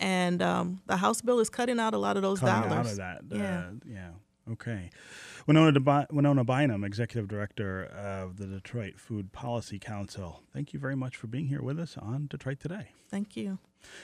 and 0.00 0.40
um, 0.40 0.80
the 0.86 0.96
House 0.96 1.20
bill 1.20 1.38
is 1.40 1.50
cutting 1.50 1.78
out 1.78 1.92
a 1.92 1.98
lot 1.98 2.16
of 2.16 2.22
those 2.22 2.40
Coming 2.40 2.70
dollars. 2.70 2.98
out 2.98 3.20
of 3.20 3.28
that. 3.28 3.36
Yeah. 3.36 3.58
Uh, 3.58 3.70
yeah. 3.86 4.08
Okay. 4.52 4.90
Winona, 5.46 6.06
Winona 6.10 6.44
Bynum, 6.44 6.84
Executive 6.84 7.28
Director 7.28 7.84
of 7.84 8.36
the 8.36 8.46
Detroit 8.46 8.98
Food 8.98 9.32
Policy 9.32 9.78
Council. 9.78 10.42
Thank 10.52 10.72
you 10.72 10.80
very 10.80 10.96
much 10.96 11.16
for 11.16 11.26
being 11.26 11.46
here 11.46 11.62
with 11.62 11.78
us 11.78 11.96
on 11.96 12.26
Detroit 12.28 12.60
Today. 12.60 12.92
Thank 13.10 13.36
you. 13.36 13.58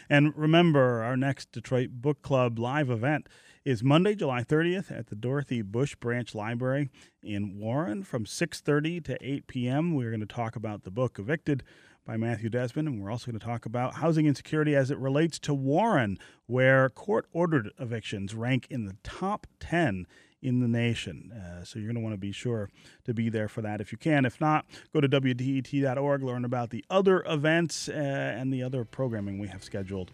And 0.09 0.37
remember, 0.37 1.03
our 1.03 1.17
next 1.17 1.53
Detroit 1.53 1.91
Book 1.93 2.23
Club 2.23 2.59
live 2.59 2.91
event 2.91 3.29
is 3.65 3.83
Monday, 3.83 4.15
July 4.15 4.43
30th 4.43 4.97
at 4.97 5.09
the 5.09 5.17
Dorothy 5.17 5.61
Busch 5.61 5.95
Branch 5.97 6.35
Library 6.35 6.89
in 7.23 7.59
Warren 7.59 8.03
from 8.03 8.25
6:30 8.25 9.05
to 9.05 9.19
8 9.21 9.47
p.m. 9.47 9.95
We're 9.95 10.11
going 10.11 10.21
to 10.21 10.27
talk 10.27 10.57
about 10.57 10.85
the 10.85 10.91
book 10.91 11.19
Evicted 11.19 11.63
by 12.07 12.17
Matthew 12.17 12.49
Desmond, 12.49 12.89
and 12.89 13.03
we're 13.03 13.11
also 13.11 13.31
going 13.31 13.39
to 13.39 13.45
talk 13.45 13.67
about 13.67 13.97
housing 13.97 14.27
insecurity 14.27 14.77
as 14.77 14.91
it 14.93 14.99
relates 14.99 15.41
to 15.41 15.53
Warren, 15.53 16.19
where 16.47 16.89
court-ordered 16.89 17.73
evictions 17.81 18.33
rank 18.33 18.69
in 18.71 18.87
the 18.87 18.97
top 19.03 19.49
10 19.59 20.07
in 20.43 20.61
the 20.61 20.69
nation. 20.69 21.33
Uh, 21.33 21.65
so 21.65 21.79
you're 21.79 21.89
going 21.89 21.97
to 21.97 22.03
want 22.03 22.15
to 22.15 22.21
be 22.21 22.33
sure 22.33 22.69
to 23.05 23.15
be 23.15 23.29
there 23.29 23.49
for 23.49 23.63
that 23.63 23.81
if 23.81 23.93
you 23.93 23.99
can. 23.99 24.25
If 24.25 24.41
not, 24.41 24.67
go 24.93 25.01
to 25.01 25.09
WDET.org, 25.09 26.23
learn 26.23 26.45
about 26.45 26.71
the 26.71 26.85
other 26.91 27.25
events 27.27 27.89
uh, 27.89 27.93
and 27.93 28.53
the 28.53 28.63
other 28.63 28.85
programming 28.85 29.39
we 29.39 29.49
have 29.49 29.65
scheduled 29.65 30.11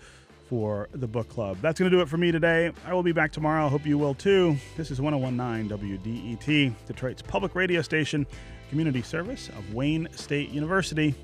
for 0.48 0.88
the 0.92 1.06
book 1.06 1.28
club. 1.28 1.56
That's 1.62 1.78
going 1.78 1.90
to 1.90 1.96
do 1.96 2.02
it 2.02 2.08
for 2.08 2.18
me 2.18 2.30
today. 2.30 2.72
I 2.86 2.92
will 2.92 3.02
be 3.02 3.12
back 3.12 3.32
tomorrow. 3.32 3.66
I 3.66 3.68
hope 3.68 3.86
you 3.86 3.96
will 3.96 4.14
too. 4.14 4.56
This 4.76 4.90
is 4.90 5.00
1019 5.00 5.78
WDET, 5.78 6.74
Detroit's 6.86 7.22
public 7.22 7.54
radio 7.54 7.80
station, 7.80 8.26
community 8.68 9.02
service 9.02 9.48
of 9.48 9.74
Wayne 9.74 10.08
State 10.12 10.50
University. 10.50 11.14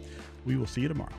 We 0.47 0.57
will 0.57 0.67
see 0.67 0.81
you 0.81 0.89
tomorrow. 0.89 1.13